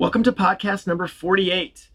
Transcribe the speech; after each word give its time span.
Welcome 0.00 0.22
to 0.22 0.32
podcast 0.32 0.86
number 0.86 1.08
48. 1.08 1.88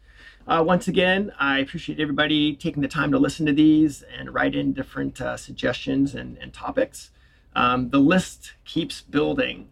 Uh, 0.46 0.61
once 0.67 0.90
again, 0.90 1.31
I 1.40 1.59
appreciate 1.59 2.02
everybody 2.02 2.53
taking 2.53 2.81
the 2.81 2.90
time 2.90 3.14
to 3.14 3.18
listen 3.18 3.45
to 3.45 3.53
these 3.53 4.04
and 4.20 4.33
write 4.33 4.55
in 4.55 4.73
different 4.73 5.21
uh, 5.21 5.38
suggestions 5.38 6.13
and, 6.13 6.38
and 6.39 6.52
topics. 6.54 7.12
Um, 7.55 7.92
the 7.92 8.00
list 8.00 8.55
keeps 8.66 9.00
building. 9.00 9.70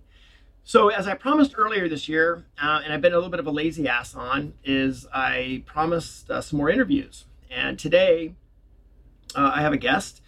So, 0.64 0.88
as 0.88 1.10
I 1.10 1.14
promised 1.16 1.56
earlier 1.58 1.90
this 1.90 2.08
year, 2.08 2.46
uh, 2.58 2.80
and 2.86 2.94
I've 2.94 3.02
been 3.02 3.12
a 3.12 3.18
little 3.18 3.30
bit 3.30 3.42
of 3.42 3.48
a 3.48 3.52
lazy 3.52 3.90
ass 3.90 4.16
on, 4.16 4.54
is 4.64 5.06
I 5.14 5.64
promised 5.66 6.32
uh, 6.32 6.40
some 6.40 6.56
more 6.56 6.70
interviews. 6.70 7.26
And 7.50 7.78
today, 7.78 8.36
uh, 9.36 9.52
I 9.56 9.60
have 9.60 9.74
a 9.74 9.78
guest, 9.78 10.22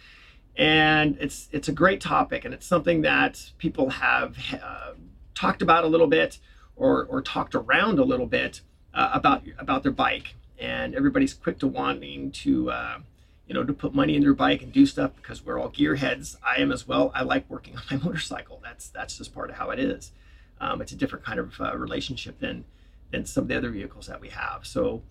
and 0.56 1.16
it's 1.20 1.48
it's 1.52 1.68
a 1.68 1.72
great 1.72 2.02
topic, 2.02 2.44
and 2.44 2.52
it's 2.52 2.66
something 2.66 3.00
that 3.00 3.52
people 3.56 3.88
have 3.88 4.36
uh, 4.62 4.92
talked 5.34 5.62
about 5.62 5.84
a 5.84 5.88
little 5.88 6.06
bit 6.06 6.38
or 6.76 7.04
or 7.06 7.22
talked 7.22 7.54
around 7.54 7.98
a 7.98 8.04
little 8.04 8.26
bit 8.26 8.60
uh, 8.92 9.10
about 9.12 9.42
about 9.58 9.82
their 9.82 9.92
bike, 9.92 10.34
and 10.58 10.94
everybody's 10.94 11.34
quick 11.34 11.58
to 11.58 11.66
wanting 11.66 12.30
to 12.30 12.70
uh, 12.70 12.98
you 13.46 13.54
know 13.54 13.64
to 13.64 13.72
put 13.72 13.94
money 13.94 14.16
in 14.16 14.22
their 14.22 14.34
bike 14.34 14.62
and 14.62 14.72
do 14.72 14.86
stuff 14.86 15.12
because 15.16 15.44
we're 15.44 15.58
all 15.58 15.70
gearheads. 15.70 16.36
I 16.46 16.60
am 16.60 16.72
as 16.72 16.86
well. 16.86 17.10
I 17.14 17.22
like 17.22 17.48
working 17.48 17.76
on 17.76 17.82
my 17.90 17.96
motorcycle. 17.96 18.60
That's 18.62 18.88
that's 18.88 19.18
just 19.18 19.34
part 19.34 19.50
of 19.50 19.56
how 19.56 19.70
it 19.70 19.78
is. 19.78 20.12
Um, 20.60 20.80
it's 20.80 20.92
a 20.92 20.96
different 20.96 21.24
kind 21.24 21.40
of 21.40 21.60
uh, 21.60 21.76
relationship 21.76 22.38
than 22.38 22.64
than 23.10 23.26
some 23.26 23.44
of 23.44 23.48
the 23.48 23.56
other 23.56 23.70
vehicles 23.70 24.06
that 24.06 24.20
we 24.20 24.28
have. 24.30 24.66
So 24.66 25.02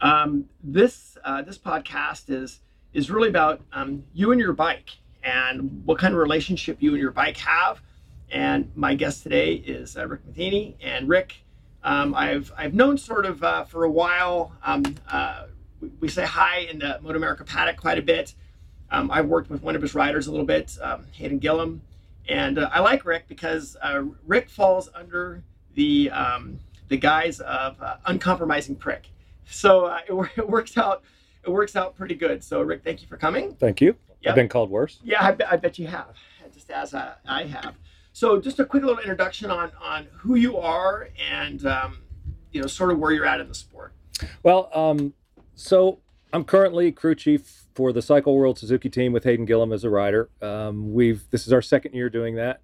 um, 0.00 0.46
this 0.62 1.16
uh, 1.24 1.42
this 1.42 1.58
podcast 1.58 2.28
is 2.28 2.60
is 2.92 3.10
really 3.10 3.28
about 3.28 3.60
um, 3.72 4.04
you 4.12 4.32
and 4.32 4.40
your 4.40 4.52
bike 4.52 4.90
and 5.22 5.82
what 5.84 5.98
kind 5.98 6.14
of 6.14 6.20
relationship 6.20 6.78
you 6.80 6.90
and 6.90 7.00
your 7.00 7.12
bike 7.12 7.36
have. 7.38 7.80
And 8.32 8.72
my 8.74 8.94
guest 8.94 9.22
today 9.22 9.54
is 9.54 9.96
uh, 9.96 10.08
Rick 10.08 10.26
Matheny. 10.26 10.76
And 10.80 11.08
Rick, 11.08 11.44
um, 11.84 12.14
I've 12.14 12.52
I've 12.56 12.74
known 12.74 12.96
sort 12.96 13.26
of 13.26 13.44
uh, 13.44 13.64
for 13.64 13.84
a 13.84 13.90
while. 13.90 14.52
Um, 14.64 14.96
uh, 15.10 15.44
we, 15.80 15.88
we, 16.00 16.08
say 16.08 16.24
hi 16.24 16.60
in 16.60 16.78
the 16.78 16.98
Moto 17.02 17.18
America 17.18 17.44
paddock 17.44 17.76
quite 17.76 17.98
a 17.98 18.02
bit. 18.02 18.34
Um, 18.90 19.10
I've 19.10 19.26
worked 19.26 19.50
with 19.50 19.62
one 19.62 19.76
of 19.76 19.82
his 19.82 19.94
riders 19.94 20.26
a 20.26 20.30
little 20.30 20.46
bit, 20.46 20.76
um, 20.82 21.06
Hayden 21.12 21.40
Gillim, 21.40 21.80
and 22.28 22.58
uh, 22.58 22.70
I 22.72 22.80
like 22.80 23.04
Rick 23.04 23.24
because 23.28 23.76
uh, 23.82 24.02
Rick 24.26 24.48
falls 24.48 24.88
under 24.94 25.42
the 25.74 26.10
um, 26.10 26.58
the 26.88 26.96
guise 26.96 27.40
of 27.40 27.80
uh, 27.82 27.96
uncompromising 28.06 28.76
prick. 28.76 29.08
So 29.46 29.86
it, 29.86 30.30
it 30.36 30.48
works 30.48 30.78
out 30.78 31.02
it 31.44 31.50
works 31.50 31.76
out 31.76 31.96
pretty 31.96 32.14
good. 32.14 32.42
So, 32.42 32.62
Rick, 32.62 32.82
thank 32.84 33.02
you 33.02 33.08
for 33.08 33.16
coming. 33.16 33.54
Thank 33.56 33.80
you. 33.80 33.96
Yep. 34.22 34.30
I've 34.30 34.36
been 34.36 34.48
called 34.48 34.70
worse. 34.70 35.00
Yeah, 35.02 35.24
I, 35.24 35.32
be, 35.32 35.44
I 35.44 35.56
bet 35.56 35.78
you 35.78 35.88
have, 35.88 36.16
just 36.54 36.70
as 36.70 36.94
I, 36.94 37.14
I, 37.26 37.44
have. 37.44 37.74
So, 38.12 38.40
just 38.40 38.60
a 38.60 38.64
quick 38.64 38.82
little 38.82 38.98
introduction 38.98 39.50
on 39.50 39.72
on 39.80 40.06
who 40.12 40.34
you 40.34 40.58
are 40.58 41.08
and 41.30 41.64
um, 41.66 42.02
you 42.52 42.60
know 42.60 42.66
sort 42.66 42.90
of 42.90 42.98
where 42.98 43.12
you're 43.12 43.26
at 43.26 43.40
in 43.40 43.48
the 43.48 43.54
sport. 43.54 43.92
Well, 44.42 44.70
um, 44.74 45.14
so 45.54 45.98
I'm 46.32 46.44
currently 46.44 46.92
crew 46.92 47.14
chief 47.14 47.64
for 47.74 47.92
the 47.92 48.02
Cycle 48.02 48.36
World 48.36 48.58
Suzuki 48.58 48.90
team 48.90 49.12
with 49.12 49.24
Hayden 49.24 49.46
Gillim 49.46 49.72
as 49.72 49.84
a 49.84 49.90
rider. 49.90 50.28
Um, 50.40 50.92
we've 50.92 51.28
this 51.30 51.46
is 51.46 51.52
our 51.52 51.62
second 51.62 51.94
year 51.94 52.10
doing 52.10 52.36
that. 52.36 52.60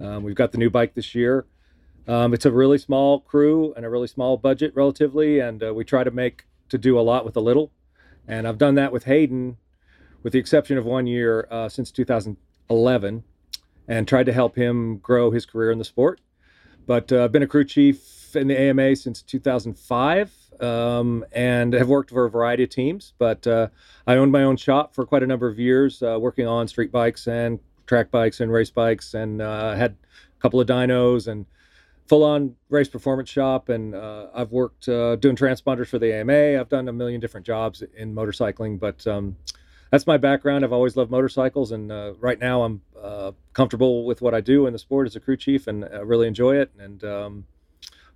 Um, 0.00 0.22
we've 0.22 0.34
got 0.34 0.52
the 0.52 0.58
new 0.58 0.70
bike 0.70 0.94
this 0.94 1.14
year. 1.14 1.46
Um, 2.06 2.34
it's 2.34 2.44
a 2.44 2.50
really 2.50 2.78
small 2.78 3.20
crew 3.20 3.72
and 3.74 3.84
a 3.84 3.88
really 3.88 4.08
small 4.08 4.36
budget 4.36 4.72
relatively, 4.74 5.38
and 5.38 5.62
uh, 5.62 5.72
we 5.72 5.84
try 5.84 6.04
to 6.04 6.10
make 6.10 6.46
to 6.68 6.78
do 6.78 6.98
a 6.98 7.02
lot 7.02 7.24
with 7.24 7.36
a 7.36 7.40
little. 7.40 7.70
And 8.26 8.46
I've 8.46 8.58
done 8.58 8.74
that 8.74 8.92
with 8.92 9.04
Hayden, 9.04 9.56
with 10.22 10.32
the 10.32 10.38
exception 10.38 10.78
of 10.78 10.84
one 10.84 11.06
year 11.06 11.46
uh, 11.50 11.68
since 11.68 11.90
2011, 11.90 13.24
and 13.88 14.06
tried 14.06 14.26
to 14.26 14.32
help 14.32 14.56
him 14.56 14.98
grow 14.98 15.30
his 15.30 15.46
career 15.46 15.70
in 15.70 15.78
the 15.78 15.84
sport. 15.84 16.20
But 16.86 17.12
uh, 17.12 17.24
I've 17.24 17.32
been 17.32 17.42
a 17.42 17.46
crew 17.46 17.64
chief 17.64 18.34
in 18.34 18.48
the 18.48 18.58
AMA 18.58 18.96
since 18.96 19.22
2005 19.22 20.32
um, 20.60 21.24
and 21.32 21.72
have 21.72 21.88
worked 21.88 22.10
for 22.10 22.24
a 22.24 22.30
variety 22.30 22.64
of 22.64 22.70
teams. 22.70 23.12
But 23.18 23.46
uh, 23.46 23.68
I 24.06 24.16
owned 24.16 24.32
my 24.32 24.42
own 24.42 24.56
shop 24.56 24.94
for 24.94 25.04
quite 25.04 25.22
a 25.22 25.26
number 25.26 25.48
of 25.48 25.58
years, 25.58 26.02
uh, 26.02 26.18
working 26.20 26.46
on 26.46 26.68
street 26.68 26.92
bikes 26.92 27.26
and 27.26 27.58
track 27.86 28.10
bikes 28.10 28.40
and 28.40 28.52
race 28.52 28.70
bikes, 28.70 29.14
and 29.14 29.42
uh, 29.42 29.74
had 29.74 29.96
a 30.38 30.40
couple 30.40 30.60
of 30.60 30.66
dynos 30.66 31.26
and 31.26 31.46
full 32.06 32.24
on 32.24 32.54
race 32.68 32.88
performance 32.88 33.28
shop, 33.28 33.68
and 33.68 33.94
uh, 33.94 34.28
I've 34.34 34.52
worked 34.52 34.88
uh, 34.88 35.16
doing 35.16 35.36
transponders 35.36 35.88
for 35.88 35.98
the 35.98 36.14
AMA. 36.14 36.60
I've 36.60 36.68
done 36.68 36.88
a 36.88 36.92
million 36.92 37.20
different 37.20 37.46
jobs 37.46 37.82
in 37.96 38.14
motorcycling, 38.14 38.78
but 38.78 39.06
um, 39.06 39.36
that's 39.92 40.06
my 40.06 40.16
background. 40.16 40.64
I've 40.64 40.72
always 40.72 40.96
loved 40.96 41.10
motorcycles, 41.10 41.70
and 41.70 41.92
uh, 41.92 42.14
right 42.18 42.40
now 42.40 42.62
I'm 42.62 42.80
uh, 43.00 43.32
comfortable 43.52 44.06
with 44.06 44.22
what 44.22 44.34
I 44.34 44.40
do 44.40 44.66
in 44.66 44.72
the 44.72 44.78
sport 44.78 45.06
as 45.06 45.14
a 45.14 45.20
crew 45.20 45.36
chief, 45.36 45.66
and 45.66 45.84
I 45.84 45.98
really 45.98 46.26
enjoy 46.26 46.56
it. 46.56 46.72
And 46.78 47.04
um, 47.04 47.46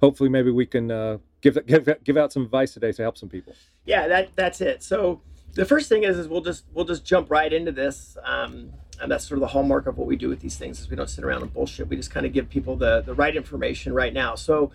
hopefully, 0.01 0.31
maybe 0.31 0.51
we 0.51 0.65
can 0.65 0.91
uh, 0.91 1.19
give, 1.43 1.59
give 1.67 1.87
give 2.03 2.17
out 2.17 2.33
some 2.33 2.45
advice 2.45 2.73
today 2.73 2.93
to 2.93 3.03
help 3.03 3.19
some 3.19 3.29
people. 3.29 3.53
Yeah, 3.85 4.09
that 4.09 4.35
that's 4.35 4.63
it. 4.63 4.83
So 4.83 5.21
the 5.53 5.67
first 5.67 5.91
thing 5.91 6.05
is, 6.05 6.19
is 6.19 6.29
we'll 6.29 6.41
just 6.41 6.65
we'll 6.73 6.87
just 6.87 7.05
jump 7.05 7.31
right 7.31 7.53
into 7.53 7.73
this. 7.73 8.17
Um, 8.25 8.73
and 8.99 9.13
that's 9.13 9.27
sort 9.29 9.37
of 9.37 9.43
the 9.43 9.49
hallmark 9.49 9.87
of 9.87 9.99
what 9.99 10.07
we 10.07 10.17
do 10.17 10.31
with 10.31 10.41
these 10.41 10.57
things 10.57 10.81
is 10.81 10.89
we 10.89 10.97
don't 10.97 11.11
sit 11.11 11.23
around 11.23 11.43
and 11.43 11.53
bullshit 11.53 11.87
we 11.87 11.97
just 11.97 12.11
kind 12.11 12.25
of 12.25 12.33
give 12.33 12.49
people 12.49 12.77
the 12.77 13.03
the 13.03 13.13
right 13.13 13.37
information 13.37 13.93
right 13.93 14.15
now 14.15 14.35
so 14.35 14.73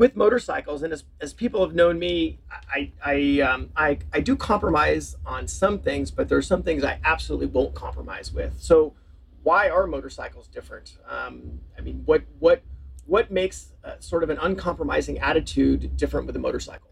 with 0.00 0.16
motorcycles 0.16 0.82
and 0.82 0.94
as, 0.94 1.04
as 1.20 1.34
people 1.34 1.60
have 1.60 1.74
known 1.74 1.98
me 1.98 2.38
i 2.72 2.90
i 3.04 3.40
um, 3.42 3.68
I, 3.76 3.98
I 4.14 4.20
do 4.20 4.34
compromise 4.34 5.14
on 5.26 5.46
some 5.46 5.78
things 5.78 6.10
but 6.10 6.26
there 6.30 6.38
are 6.38 6.42
some 6.42 6.62
things 6.62 6.82
i 6.82 6.98
absolutely 7.04 7.48
won't 7.48 7.74
compromise 7.74 8.32
with. 8.32 8.54
So 8.58 8.94
why 9.42 9.68
are 9.68 9.86
motorcycles 9.86 10.48
different? 10.48 10.96
Um, 11.06 11.60
i 11.78 11.82
mean 11.82 12.00
what 12.06 12.22
what 12.38 12.62
what 13.04 13.30
makes 13.30 13.72
uh, 13.84 14.00
sort 14.00 14.22
of 14.22 14.30
an 14.30 14.38
uncompromising 14.38 15.18
attitude 15.18 15.94
different 15.98 16.26
with 16.26 16.34
a 16.34 16.38
motorcycle? 16.38 16.88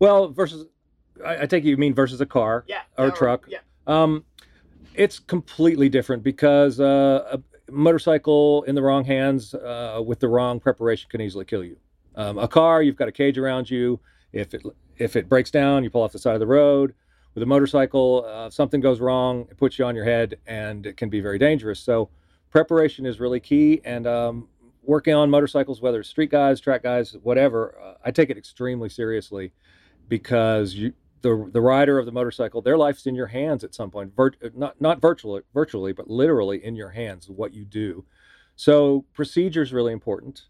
Well 0.00 0.28
versus 0.28 0.66
i, 1.24 1.42
I 1.42 1.46
take 1.46 1.62
you 1.62 1.76
mean 1.76 1.94
versus 1.94 2.20
a 2.20 2.26
car 2.26 2.64
yeah 2.66 2.82
or, 2.98 3.06
or 3.06 3.10
truck? 3.12 3.46
yeah. 3.48 3.60
Um 3.86 4.24
it's 4.94 5.20
completely 5.20 5.88
different 5.88 6.24
because 6.24 6.80
uh, 6.80 7.38
a 7.38 7.72
motorcycle 7.72 8.64
in 8.64 8.74
the 8.74 8.82
wrong 8.82 9.04
hands 9.04 9.54
uh, 9.54 10.02
with 10.04 10.18
the 10.18 10.28
wrong 10.28 10.58
preparation 10.58 11.08
can 11.08 11.20
easily 11.20 11.44
kill 11.44 11.62
you. 11.62 11.76
Um, 12.14 12.38
a 12.38 12.48
car, 12.48 12.82
you've 12.82 12.96
got 12.96 13.08
a 13.08 13.12
cage 13.12 13.38
around 13.38 13.70
you. 13.70 14.00
If 14.32 14.54
it 14.54 14.62
if 14.96 15.16
it 15.16 15.28
breaks 15.28 15.50
down, 15.50 15.84
you 15.84 15.90
pull 15.90 16.02
off 16.02 16.12
the 16.12 16.18
side 16.18 16.34
of 16.34 16.40
the 16.40 16.46
road. 16.46 16.94
With 17.34 17.42
a 17.42 17.46
motorcycle, 17.46 18.26
uh, 18.26 18.48
if 18.48 18.52
something 18.52 18.80
goes 18.80 19.00
wrong, 19.00 19.46
it 19.50 19.56
puts 19.56 19.78
you 19.78 19.86
on 19.86 19.96
your 19.96 20.04
head, 20.04 20.36
and 20.46 20.84
it 20.84 20.98
can 20.98 21.08
be 21.08 21.20
very 21.20 21.38
dangerous. 21.38 21.80
So, 21.80 22.10
preparation 22.50 23.06
is 23.06 23.20
really 23.20 23.40
key. 23.40 23.80
And 23.84 24.06
um, 24.06 24.48
working 24.82 25.14
on 25.14 25.30
motorcycles, 25.30 25.80
whether 25.80 26.00
it's 26.00 26.10
street 26.10 26.30
guys, 26.30 26.60
track 26.60 26.82
guys, 26.82 27.16
whatever, 27.22 27.78
uh, 27.82 27.94
I 28.04 28.10
take 28.10 28.28
it 28.28 28.36
extremely 28.36 28.90
seriously 28.90 29.52
because 30.08 30.74
you 30.74 30.92
the 31.22 31.48
the 31.52 31.60
rider 31.60 31.98
of 31.98 32.06
the 32.06 32.12
motorcycle, 32.12 32.60
their 32.60 32.76
life's 32.76 33.06
in 33.06 33.14
your 33.14 33.28
hands 33.28 33.64
at 33.64 33.74
some 33.74 33.90
point. 33.90 34.14
Vir- 34.14 34.32
not 34.54 34.80
not 34.80 35.00
virtually 35.00 35.42
virtually, 35.54 35.92
but 35.92 36.08
literally 36.08 36.62
in 36.62 36.76
your 36.76 36.90
hands. 36.90 37.30
What 37.30 37.54
you 37.54 37.64
do. 37.64 38.04
So 38.56 39.06
procedure 39.14 39.62
is 39.62 39.72
really 39.72 39.92
important, 39.92 40.42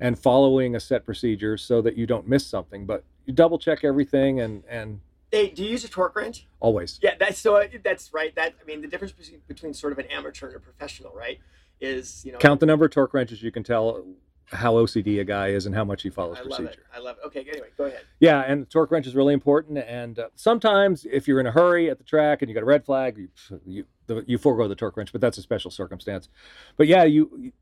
and 0.00 0.18
following 0.18 0.74
a 0.74 0.80
set 0.80 1.04
procedure 1.04 1.56
so 1.56 1.82
that 1.82 1.96
you 1.96 2.06
don't 2.06 2.28
miss 2.28 2.46
something. 2.46 2.86
But 2.86 3.04
you 3.26 3.32
double 3.32 3.58
check 3.58 3.84
everything 3.84 4.40
and 4.40 4.64
and. 4.68 5.00
Hey, 5.30 5.48
do 5.48 5.64
you 5.64 5.70
use 5.70 5.82
a 5.82 5.88
torque 5.88 6.14
wrench? 6.14 6.46
Always. 6.60 6.98
Yeah, 7.02 7.14
that's 7.18 7.38
so. 7.38 7.62
That's 7.82 8.12
right. 8.12 8.34
That 8.34 8.54
I 8.60 8.64
mean, 8.66 8.82
the 8.82 8.88
difference 8.88 9.12
between, 9.12 9.40
between 9.48 9.74
sort 9.74 9.92
of 9.92 9.98
an 9.98 10.06
amateur 10.06 10.48
and 10.48 10.56
a 10.56 10.60
professional, 10.60 11.12
right? 11.14 11.38
Is 11.80 12.22
you 12.24 12.32
know 12.32 12.38
count 12.38 12.60
the 12.60 12.66
number 12.66 12.84
of 12.84 12.90
torque 12.90 13.14
wrenches. 13.14 13.42
You 13.42 13.50
can 13.50 13.64
tell 13.64 14.04
how 14.52 14.74
OCD 14.74 15.20
a 15.20 15.24
guy 15.24 15.48
is 15.48 15.66
and 15.66 15.74
how 15.74 15.84
much 15.84 16.02
he 16.02 16.10
follows 16.10 16.38
I 16.38 16.42
procedure. 16.42 16.64
Love 16.64 16.72
it. 16.72 16.80
I 16.94 16.98
love 16.98 17.16
it. 17.22 17.26
Okay, 17.26 17.40
anyway, 17.48 17.68
go 17.76 17.84
ahead. 17.84 18.02
Yeah, 18.20 18.40
and 18.40 18.62
the 18.62 18.66
torque 18.66 18.90
wrench 18.90 19.06
is 19.06 19.14
really 19.14 19.34
important. 19.34 19.78
And 19.78 20.18
uh, 20.18 20.28
sometimes, 20.34 21.06
if 21.10 21.26
you're 21.26 21.40
in 21.40 21.46
a 21.46 21.50
hurry 21.50 21.90
at 21.90 21.98
the 21.98 22.04
track 22.04 22.42
and 22.42 22.48
you 22.48 22.54
got 22.54 22.62
a 22.62 22.66
red 22.66 22.84
flag, 22.84 23.16
you 23.16 23.28
you, 23.66 23.84
the, 24.06 24.24
you 24.26 24.38
forego 24.38 24.68
the 24.68 24.74
torque 24.74 24.96
wrench. 24.96 25.12
But 25.12 25.20
that's 25.20 25.38
a 25.38 25.42
special 25.42 25.70
circumstance. 25.70 26.28
But 26.76 26.86
yeah, 26.86 27.04
you 27.04 27.52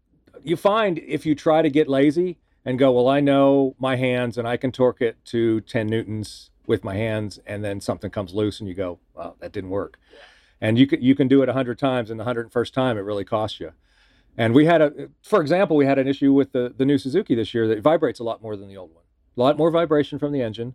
you 0.43 0.57
find 0.57 0.99
if 0.99 1.27
you 1.27 1.35
try 1.35 1.63
to 1.63 1.71
get 1.71 1.89
lazy 1.89 2.39
and 2.65 2.79
go, 2.79 2.93
well, 2.93 3.09
I 3.09 3.21
know 3.21 3.75
my 3.79 3.97
hands 3.97 4.39
and 4.39 4.47
I 4.47 4.57
can 4.57 4.73
torque 4.73 5.01
it 5.01 5.17
to 5.27 5.61
10 5.63 5.87
newtons 5.87 6.51
with 6.67 6.85
my 6.85 6.95
hands, 6.95 7.41
and 7.47 7.65
then 7.65 7.81
something 7.81 8.11
comes 8.11 8.33
loose 8.33 8.61
and 8.61 8.69
you 8.69 8.75
go, 8.75 8.99
well, 9.15 9.37
that 9.41 9.53
didn't 9.53 9.71
work. 9.71 9.99
And 10.61 10.79
you 10.79 10.87
can 10.87 11.03
you 11.03 11.15
can 11.15 11.27
do 11.27 11.43
it 11.43 11.47
100 11.47 11.79
times, 11.79 12.11
and 12.11 12.21
the 12.21 12.25
101st 12.25 12.73
time 12.73 12.99
it 12.99 13.01
really 13.01 13.25
costs 13.25 13.61
you. 13.61 13.73
And 14.37 14.55
we 14.55 14.67
had 14.67 14.81
a, 14.81 15.09
for 15.23 15.41
example, 15.41 15.77
we 15.77 15.87
had 15.87 15.99
an 15.99 16.07
issue 16.07 16.33
with 16.33 16.53
the, 16.53 16.73
the 16.77 16.85
new 16.85 16.99
Suzuki 16.99 17.35
this 17.35 17.53
year 17.53 17.67
that 17.69 17.81
vibrates 17.81 18.21
a 18.21 18.25
lot 18.25 18.43
more 18.43 18.57
than 18.57 18.69
the 18.69 18.77
old 18.77 18.95
one. 18.95 19.05
A 19.37 19.41
lot 19.41 19.59
more 19.59 19.71
vibration 19.71 20.19
from 20.19 20.33
the 20.33 20.43
engine. 20.43 20.75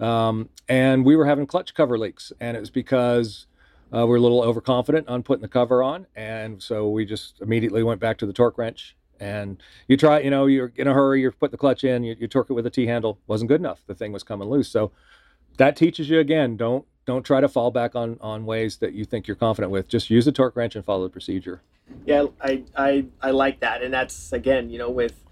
Um, 0.00 0.48
and 0.68 1.04
we 1.04 1.14
were 1.14 1.26
having 1.26 1.46
clutch 1.46 1.74
cover 1.74 1.98
leaks. 1.98 2.32
And 2.40 2.56
it 2.56 2.60
was 2.60 2.70
because 2.70 3.46
uh, 3.94 4.06
we 4.06 4.14
are 4.14 4.16
a 4.16 4.20
little 4.20 4.42
overconfident 4.42 5.08
on 5.08 5.22
putting 5.22 5.42
the 5.42 5.48
cover 5.48 5.82
on. 5.82 6.06
And 6.16 6.62
so 6.62 6.88
we 6.88 7.04
just 7.04 7.40
immediately 7.40 7.82
went 7.82 8.00
back 8.00 8.18
to 8.18 8.26
the 8.26 8.32
torque 8.32 8.58
wrench. 8.58 8.96
And 9.20 9.62
you 9.88 9.96
try, 9.96 10.20
you 10.20 10.30
know, 10.30 10.46
you're 10.46 10.72
in 10.76 10.86
a 10.86 10.92
hurry, 10.92 11.20
you're 11.20 11.32
putting 11.32 11.52
the 11.52 11.58
clutch 11.58 11.84
in, 11.84 12.04
you, 12.04 12.16
you 12.18 12.26
torque 12.26 12.50
it 12.50 12.54
with 12.54 12.66
a 12.66 12.70
T 12.70 12.86
handle. 12.86 13.18
Wasn't 13.26 13.48
good 13.48 13.60
enough. 13.60 13.82
The 13.86 13.94
thing 13.94 14.12
was 14.12 14.22
coming 14.22 14.48
loose. 14.48 14.68
So 14.68 14.90
that 15.56 15.76
teaches 15.76 16.10
you 16.10 16.18
again, 16.18 16.56
don't 16.56 16.84
don't 17.06 17.22
try 17.22 17.40
to 17.40 17.48
fall 17.48 17.70
back 17.70 17.94
on 17.94 18.18
on 18.20 18.46
ways 18.46 18.78
that 18.78 18.92
you 18.94 19.04
think 19.04 19.26
you're 19.26 19.36
confident 19.36 19.70
with. 19.70 19.88
Just 19.88 20.10
use 20.10 20.26
a 20.26 20.32
torque 20.32 20.56
wrench 20.56 20.74
and 20.74 20.84
follow 20.84 21.04
the 21.04 21.10
procedure. 21.10 21.62
Yeah, 22.06 22.26
I, 22.40 22.64
I, 22.74 23.06
I 23.20 23.30
like 23.30 23.60
that. 23.60 23.82
And 23.82 23.92
that's, 23.92 24.32
again, 24.32 24.70
you 24.70 24.78
know, 24.78 24.88
with 24.88 25.22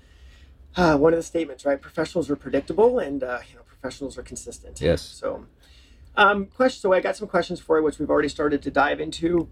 uh, 0.76 0.99
one 0.99 1.14
of 1.14 1.19
the 1.19 1.23
statements, 1.23 1.64
right? 1.64 1.81
Professionals 1.81 2.31
are 2.31 2.37
predictable, 2.37 2.99
and 2.99 3.23
uh, 3.23 3.38
you 3.49 3.56
know, 3.56 3.62
professionals 3.62 4.19
are 4.19 4.23
consistent. 4.23 4.81
Yes. 4.81 5.02
So, 5.02 5.46
um, 6.17 6.46
question. 6.46 6.81
So 6.81 6.93
I 6.93 7.00
got 7.00 7.17
some 7.17 7.29
questions 7.29 7.58
for 7.58 7.79
you, 7.79 7.84
which 7.84 7.99
we've 7.99 8.11
already 8.11 8.29
started 8.29 8.62
to 8.62 8.70
dive 8.70 9.00
into. 9.00 9.49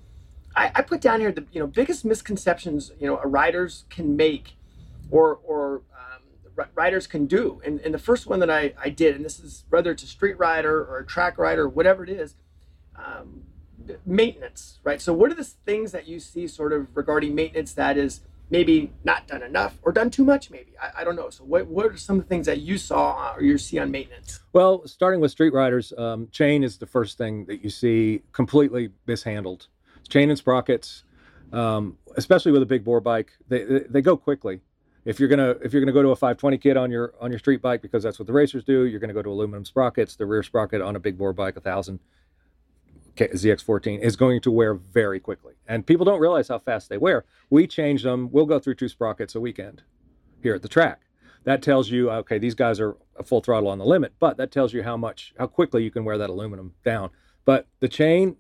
I, 0.55 0.73
I 0.75 0.82
put 0.82 1.00
down 1.00 1.20
here 1.20 1.32
the 1.32 1.44
you 1.52 1.61
know 1.61 1.67
biggest 1.67 2.05
misconceptions 2.05 2.93
you 2.99 3.06
know 3.06 3.20
riders 3.23 3.85
can 3.91 4.17
make, 4.17 4.56
or 5.11 5.38
or 5.44 5.82
um, 5.94 6.67
riders 6.75 7.06
can 7.06 7.26
do. 7.26 7.61
And, 7.64 7.81
and 7.81 7.94
the 7.94 7.99
first 7.99 8.26
one 8.26 8.41
that 8.41 8.50
I, 8.50 8.75
I 8.82 8.91
did, 8.91 9.17
and 9.17 9.25
this 9.25 9.41
is 9.41 9.64
whether 9.70 9.91
it's 9.91 10.02
a 10.02 10.06
street 10.06 10.38
rider 10.38 10.85
or 10.85 10.99
a 10.99 11.06
track 11.06 11.38
rider, 11.38 11.69
whatever 11.69 12.05
it 12.05 12.11
is, 12.11 12.35
um, 12.97 13.43
maintenance, 14.05 14.81
right? 14.85 15.00
So 15.00 15.12
what 15.12 15.31
are 15.31 15.35
the 15.35 15.44
things 15.44 15.93
that 15.93 16.06
you 16.06 16.20
see 16.20 16.47
sort 16.47 16.73
of 16.73 16.88
regarding 16.96 17.35
maintenance 17.35 17.73
that 17.75 17.96
is 17.96 18.20
maybe 18.50 18.93
not 19.05 19.26
done 19.26 19.43
enough 19.43 19.79
or 19.82 19.93
done 19.93 20.11
too 20.11 20.25
much 20.25 20.50
maybe 20.50 20.73
i, 20.82 21.00
I 21.00 21.05
don't 21.05 21.17
know 21.17 21.31
so 21.31 21.44
what, 21.44 21.67
what 21.67 21.87
are 21.87 21.96
some 21.96 22.19
of 22.19 22.25
the 22.25 22.29
things 22.29 22.46
that 22.46 22.61
you 22.61 22.79
saw 22.79 23.32
or 23.35 23.43
you 23.43 23.56
see 23.58 23.79
on 23.79 23.91
maintenance 23.91 24.41
well 24.53 24.87
starting 24.87 25.20
with 25.20 25.31
street 25.31 25.55
riders 25.55 25.93
um, 25.96 26.29
chain 26.32 26.64
is 26.64 26.76
the 26.79 26.87
first 26.87 27.17
thing 27.17 27.44
that 27.46 27.62
you 27.62 27.70
see 27.70 28.23
completely 28.32 28.91
mishandled 29.06 29.69
chain 30.11 30.31
and 30.31 30.39
sprockets 30.39 31.05
um, 31.53 31.97
especially 32.17 32.53
with 32.53 32.62
a 32.62 32.67
big 32.67 32.85
bore 32.85 33.01
bike 33.01 33.33
they, 33.49 33.65
they, 33.65 33.81
they 33.89 34.03
go 34.03 34.17
quickly 34.17 34.61
if 35.05 35.19
you're 35.19 35.29
gonna 35.29 35.55
if 35.62 35.73
you're 35.73 35.81
gonna 35.81 35.93
go 35.93 36.03
to 36.03 36.11
a 36.11 36.17
520 36.17 36.59
kit 36.59 36.77
on 36.77 36.91
your 36.91 37.15
on 37.21 37.31
your 37.31 37.39
street 37.39 37.62
bike 37.62 37.83
because 37.83 38.03
that's 38.03 38.19
what 38.19 38.27
the 38.27 38.33
racers 38.33 38.65
do 38.65 38.85
you're 38.85 39.01
gonna 39.01 39.15
go 39.15 39.23
to 39.23 39.31
aluminum 39.31 39.65
sprockets 39.65 40.17
the 40.17 40.27
rear 40.27 40.43
sprocket 40.43 40.81
on 40.81 40.97
a 40.97 41.01
big 41.01 41.17
bore 41.17 41.33
bike 41.33 41.57
a 41.57 41.61
thousand 41.61 42.01
ZX14 43.17 44.01
is 44.01 44.17
going 44.17 44.41
to 44.43 44.51
wear 44.51 44.75
very 44.75 45.21
quickly. 45.21 45.55
And 45.67 45.87
people 45.87 46.05
don't 46.05 46.21
realize 46.21 46.49
how 46.49 46.59
fast 46.59 46.89
they 46.89 46.99
wear. 46.99 47.25
We 47.51 47.67
change 47.67 48.03
them. 48.03 48.31
We'll 48.31 48.47
go 48.47 48.59
through 48.59 48.77
two 48.77 48.89
sprockets 48.89 49.35
a 49.35 49.41
weekend 49.41 49.83
here 50.43 50.55
at 50.55 50.63
the 50.63 50.69
track. 50.69 51.03
That 51.45 51.63
tells 51.63 51.91
you, 51.91 52.11
okay, 52.11 52.39
these 52.39 52.55
guys 52.55 52.81
are 52.81 52.97
full 53.25 53.41
throttle 53.41 53.69
on 53.69 53.79
the 53.79 53.85
limit, 53.85 54.13
but 54.19 54.37
that 54.37 54.51
tells 54.51 54.75
you 54.75 54.83
how 54.83 54.97
much, 54.97 55.33
how 55.39 55.47
quickly 55.47 55.83
you 55.83 55.91
can 55.91 56.05
wear 56.05 56.19
that 56.19 56.31
aluminum 56.31 56.75
down. 56.85 57.11
But 57.45 57.67
the 57.81 57.89
chain, 57.89 58.37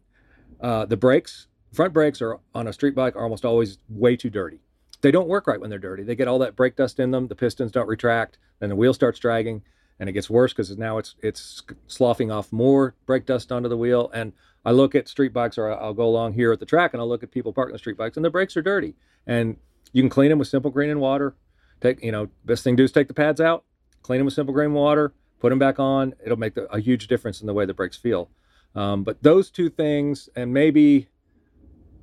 uh, 0.60 0.84
the 0.84 0.98
brakes, 0.98 1.46
front 1.72 1.92
brakes 1.92 2.20
are 2.22 2.38
on 2.54 2.66
a 2.66 2.72
street 2.72 2.94
bike 2.94 3.16
are 3.16 3.22
almost 3.22 3.44
always 3.44 3.78
way 3.88 4.16
too 4.16 4.30
dirty. 4.30 4.60
They 5.02 5.10
don't 5.10 5.28
work 5.28 5.46
right 5.46 5.60
when 5.60 5.70
they're 5.70 5.78
dirty. 5.78 6.02
They 6.02 6.14
get 6.14 6.28
all 6.28 6.38
that 6.40 6.56
brake 6.56 6.76
dust 6.76 7.00
in 7.00 7.10
them. 7.10 7.28
The 7.28 7.34
pistons 7.34 7.72
don't 7.72 7.88
retract. 7.88 8.38
Then 8.58 8.68
the 8.68 8.76
wheel 8.76 8.92
starts 8.92 9.18
dragging, 9.18 9.62
and 9.98 10.08
it 10.08 10.12
gets 10.12 10.28
worse 10.28 10.52
because 10.52 10.76
now 10.76 10.98
it's 10.98 11.14
it's 11.22 11.62
sloughing 11.86 12.30
off 12.30 12.52
more 12.52 12.94
brake 13.06 13.26
dust 13.26 13.50
onto 13.50 13.68
the 13.68 13.76
wheel. 13.76 14.10
And 14.12 14.32
I 14.64 14.72
look 14.72 14.94
at 14.94 15.08
street 15.08 15.32
bikes, 15.32 15.56
or 15.56 15.72
I'll 15.72 15.94
go 15.94 16.04
along 16.04 16.34
here 16.34 16.52
at 16.52 16.60
the 16.60 16.66
track 16.66 16.92
and 16.92 17.00
I'll 17.00 17.08
look 17.08 17.22
at 17.22 17.30
people 17.30 17.52
parking 17.52 17.72
the 17.72 17.78
street 17.78 17.96
bikes, 17.96 18.16
and 18.16 18.24
the 18.24 18.30
brakes 18.30 18.56
are 18.56 18.62
dirty. 18.62 18.94
And 19.26 19.56
you 19.92 20.02
can 20.02 20.10
clean 20.10 20.28
them 20.28 20.38
with 20.38 20.48
simple 20.48 20.70
green 20.70 20.90
and 20.90 21.00
water. 21.00 21.34
Take, 21.80 22.02
you 22.04 22.12
know, 22.12 22.28
best 22.44 22.62
thing 22.62 22.76
to 22.76 22.82
do 22.82 22.84
is 22.84 22.92
take 22.92 23.08
the 23.08 23.14
pads 23.14 23.40
out, 23.40 23.64
clean 24.02 24.18
them 24.18 24.26
with 24.26 24.34
simple 24.34 24.52
green 24.52 24.74
water, 24.74 25.14
put 25.38 25.48
them 25.48 25.58
back 25.58 25.78
on. 25.78 26.14
It'll 26.22 26.38
make 26.38 26.54
the, 26.54 26.70
a 26.72 26.78
huge 26.78 27.06
difference 27.08 27.40
in 27.40 27.46
the 27.46 27.54
way 27.54 27.64
the 27.64 27.74
brakes 27.74 27.96
feel. 27.96 28.28
Um, 28.74 29.02
but 29.02 29.22
those 29.22 29.50
two 29.50 29.70
things, 29.70 30.28
and 30.36 30.52
maybe, 30.52 31.08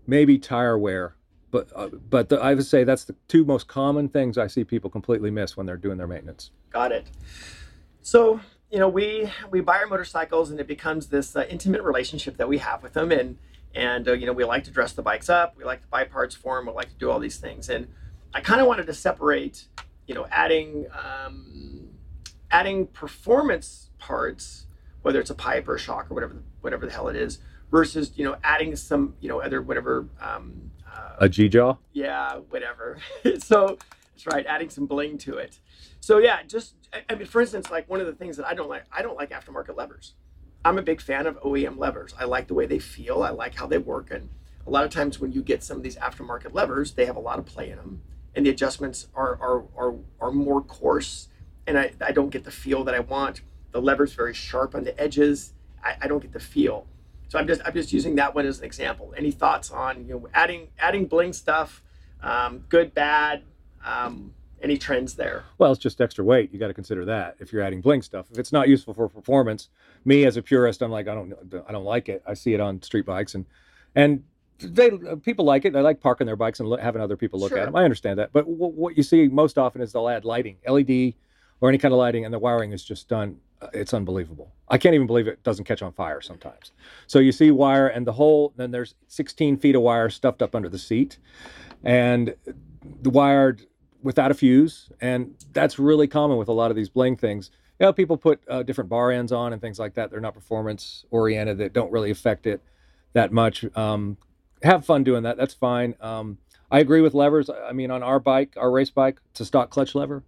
maybe 0.07 0.39
tire 0.39 0.77
wear, 0.77 1.15
but 1.51 1.69
uh, 1.75 1.89
but 2.09 2.30
the, 2.30 2.38
I 2.39 2.56
would 2.56 2.65
say 2.65 2.83
that's 2.83 3.04
the 3.04 3.15
two 3.27 3.45
most 3.45 3.68
common 3.68 4.09
things 4.09 4.38
I 4.38 4.48
see 4.48 4.63
people 4.63 4.89
completely 4.89 5.30
miss 5.30 5.56
when 5.56 5.65
they're 5.65 5.77
doing 5.77 5.98
their 5.98 6.07
maintenance. 6.07 6.51
Got 6.71 6.92
it. 6.92 7.07
So 8.01 8.39
you 8.71 8.80
know, 8.80 8.89
we 8.89 9.31
we 9.51 9.62
buy 9.62 9.77
our 9.77 9.88
motorcycles, 9.88 10.50
and 10.50 10.59
it 10.59 10.68
becomes 10.68 11.07
this 11.07 11.36
uh, 11.36 11.45
intimate 11.50 11.83
relationship 11.83 12.38
that 12.38 12.48
we 12.48 12.57
have 12.57 12.83
with 12.83 12.94
them, 12.94 13.12
and 13.12 13.38
and 13.75 14.07
uh, 14.07 14.13
you 14.13 14.25
know, 14.25 14.33
we 14.33 14.44
like 14.44 14.63
to 14.65 14.71
dress 14.71 14.94
the 14.94 15.01
bikes 15.01 15.30
up, 15.30 15.56
we 15.57 15.63
like 15.63 15.81
to 15.81 15.88
buy 15.88 16.04
parts 16.04 16.36
for 16.36 16.57
them, 16.57 16.68
we 16.68 16.74
like 16.74 16.89
to 16.89 16.95
do 16.95 17.10
all 17.12 17.19
these 17.19 17.38
things, 17.38 17.69
and 17.69 17.88
I 18.33 18.42
kind 18.42 18.60
of 18.60 18.68
wanted 18.68 18.88
to 18.88 18.94
separate, 18.94 19.68
you 20.06 20.15
know, 20.15 20.27
adding 20.31 20.88
um, 20.92 21.89
adding 22.51 22.88
performance 22.88 23.89
parts, 24.00 24.65
whether 25.01 25.19
it's 25.19 25.30
a 25.30 25.36
pipe 25.36 25.68
or 25.68 25.75
a 25.75 25.80
shock 25.80 26.12
or 26.12 26.13
whatever 26.13 26.36
whatever 26.62 26.86
the 26.86 26.92
hell 26.92 27.07
it 27.07 27.15
is, 27.15 27.39
versus 27.72 28.12
you 28.16 28.24
know 28.24 28.38
adding 28.44 28.75
some 28.75 29.16
you 29.19 29.30
know 29.30 29.42
other 29.42 29.62
whatever 29.62 30.08
um, 30.22 30.72
uh, 30.92 31.16
a 31.19 31.30
G 31.30 31.50
jaw. 31.50 31.78
Yeah, 31.94 32.38
whatever. 32.50 32.98
so 33.40 33.78
that's 34.14 34.25
right, 34.28 34.46
adding 34.46 34.69
some 34.69 34.86
bling 34.86 35.18
to 35.19 35.38
it. 35.38 35.60
So 36.00 36.19
yeah, 36.19 36.44
just 36.44 36.75
I 37.10 37.16
mean, 37.16 37.28
for 37.28 37.42
instance, 37.42 37.69
like 37.69 37.90
one 37.90 38.00
of 38.00 38.08
the 38.08 38.14
things 38.14 38.38
that 38.38 38.48
I 38.48 38.54
don't 38.54 38.69
like, 38.69 38.86
I 38.92 39.02
don't 39.02 39.16
like 39.16 39.31
aftermarket 39.31 39.75
levers. 39.75 40.14
I'm 40.66 40.78
a 40.78 40.81
big 40.81 41.02
fan 41.02 41.28
of 41.28 41.40
OEM 41.42 41.78
levers. 41.78 42.14
I 42.19 42.25
like 42.25 42.48
the 42.48 42.54
way 42.54 42.66
they 42.66 42.80
feel. 42.80 43.24
I 43.24 43.30
like 43.30 43.56
how 43.56 43.68
they 43.68 43.78
work. 43.78 44.12
And 44.12 44.30
a 44.66 44.70
lot 44.70 44.84
of 44.84 44.90
times 44.90 45.20
when 45.20 45.31
you 45.31 45.42
get 45.42 45.63
some 45.63 45.78
of 45.78 45.84
these 45.84 45.96
aftermarket 45.98 46.54
levers, 46.54 46.94
they 46.94 47.06
have 47.06 47.16
a 47.16 47.22
lot 47.22 47.40
of 47.40 47.46
play 47.46 47.70
in 47.70 47.78
them, 47.78 48.02
and 48.36 48.46
the 48.46 48.50
adjustments 48.50 49.08
are 49.16 49.38
are 49.42 49.63
are, 49.78 49.96
are 50.20 50.31
more 50.31 50.62
coarse, 50.62 51.30
and 51.66 51.78
I, 51.78 51.92
I 52.02 52.12
don't 52.12 52.30
get 52.30 52.44
the 52.44 52.52
feel 52.52 52.84
that 52.84 52.96
I 52.96 53.00
want. 53.00 53.42
The 53.72 53.81
lever's 53.81 54.13
very 54.13 54.34
sharp 54.34 54.75
on 54.75 54.84
the 54.84 55.00
edges. 55.00 55.54
I, 55.84 55.96
I 56.02 56.08
don't 56.08 56.22
get 56.22 56.34
the 56.34 56.40
feel. 56.40 56.88
So 57.29 57.38
I'm 57.38 57.47
just 57.47 57.62
I'm 57.65 57.74
just 57.74 57.91
using 57.91 58.15
that 58.15 58.33
one 58.33 58.45
as 58.45 58.59
an 58.59 58.65
example. 58.65 59.13
Any 59.18 59.31
thoughts 59.31 59.71
on 59.71 60.06
you 60.07 60.13
know 60.13 60.27
adding 60.33 60.69
adding 60.79 61.06
bling 61.06 61.33
stuff, 61.33 61.83
um, 62.21 62.65
good, 62.69 62.94
bad? 62.94 63.44
Um, 63.85 64.33
any 64.62 64.77
trends 64.77 65.15
there? 65.15 65.44
Well, 65.57 65.71
it's 65.71 65.81
just 65.81 66.01
extra 66.01 66.24
weight. 66.24 66.51
You 66.51 66.59
got 66.59 66.68
to 66.68 66.74
consider 66.74 67.06
that 67.06 67.35
if 67.39 67.53
you're 67.53 67.62
adding 67.62 67.81
bling 67.81 68.01
stuff. 68.01 68.27
If 68.31 68.39
it's 68.39 68.51
not 68.51 68.68
useful 68.68 68.94
for 68.94 69.07
performance, 69.07 69.69
me 70.03 70.25
as 70.25 70.38
a 70.38 70.41
purist, 70.41 70.81
I'm 70.81 70.91
like, 70.91 71.07
I 71.07 71.13
don't, 71.13 71.33
I 71.68 71.71
don't 71.71 71.85
like 71.85 72.09
it. 72.09 72.24
I 72.25 72.33
see 72.33 72.53
it 72.53 72.59
on 72.59 72.81
street 72.81 73.06
bikes, 73.06 73.35
and 73.35 73.45
and 73.95 74.24
they 74.59 74.91
people 75.24 75.45
like 75.45 75.65
it. 75.65 75.74
They 75.74 75.81
like 75.81 76.00
parking 76.00 76.25
their 76.25 76.35
bikes 76.35 76.59
and 76.59 76.79
having 76.79 77.01
other 77.01 77.18
people 77.18 77.39
look 77.39 77.50
sure. 77.50 77.59
at 77.59 77.65
them. 77.65 77.75
I 77.75 77.83
understand 77.83 78.19
that, 78.19 78.31
but 78.33 78.45
w- 78.45 78.74
what 78.74 78.97
you 78.97 79.03
see 79.03 79.27
most 79.27 79.57
often 79.57 79.81
is 79.81 79.91
they'll 79.91 80.09
add 80.09 80.25
lighting, 80.25 80.57
LED, 80.68 81.13
or 81.62 81.69
any 81.69 81.77
kind 81.77 81.94
of 81.94 82.00
lighting, 82.00 82.25
and 82.25 82.33
the 82.33 82.39
wiring 82.39 82.71
is 82.71 82.83
just 82.83 83.07
done. 83.07 83.38
Uh, 83.62 83.68
it's 83.74 83.94
unbelievable. 83.94 84.51
I 84.69 84.77
can't 84.77 84.95
even 84.95 85.07
believe 85.07 85.27
it 85.27 85.42
doesn't 85.44 85.65
catch 85.65 85.81
on 85.81 85.92
fire 85.94 86.21
sometimes. 86.21 86.71
So 87.07 87.19
you 87.19 87.31
see 87.31 87.51
wire, 87.51 87.88
and 87.88 88.06
the 88.06 88.13
whole 88.13 88.54
then 88.56 88.71
there's 88.71 88.95
16 89.07 89.57
feet 89.57 89.75
of 89.75 89.81
wire 89.81 90.09
stuffed 90.09 90.42
up 90.42 90.56
under 90.56 90.69
the 90.69 90.77
seat, 90.77 91.18
and 91.83 92.36
the 93.01 93.09
wired 93.09 93.65
without 94.04 94.31
a 94.31 94.33
fuse, 94.33 94.89
and 95.01 95.33
that's 95.54 95.80
really 95.80 96.07
common 96.07 96.38
with 96.38 96.48
a 96.48 96.54
lot 96.54 96.69
of 96.69 96.77
these 96.77 96.89
bling 96.89 97.18
things. 97.18 97.51
You 97.80 97.86
know, 97.86 97.94
people 97.94 98.18
put 98.18 98.42
uh, 98.48 98.63
different 98.63 98.89
bar 98.89 99.12
ends 99.12 99.31
on 99.31 99.54
and 99.54 99.62
things 99.62 99.80
like 99.80 99.94
that. 99.95 100.12
They're 100.12 100.19
not 100.19 100.33
performance 100.33 101.06
oriented. 101.12 101.57
That 101.60 101.74
don't 101.74 101.92
really 101.92 102.12
affect 102.12 102.48
it 102.48 102.62
that 103.13 103.31
much. 103.31 103.65
Um, 103.75 104.18
have 104.63 104.86
fun 104.86 105.03
doing 105.03 105.24
that. 105.24 105.38
That's 105.38 105.53
fine. 105.53 105.95
Um, 106.01 106.38
I 106.69 106.80
agree 106.80 107.02
with 107.02 107.14
levers. 107.14 107.50
I 107.50 107.72
mean, 107.72 107.92
on 107.92 108.04
our 108.04 108.19
bike, 108.19 108.56
our 108.58 108.69
race 108.69 108.90
bike, 108.90 109.19
it's 109.31 109.40
a 109.40 109.46
stock 109.46 109.69
clutch 109.69 109.96
lever. 109.96 110.24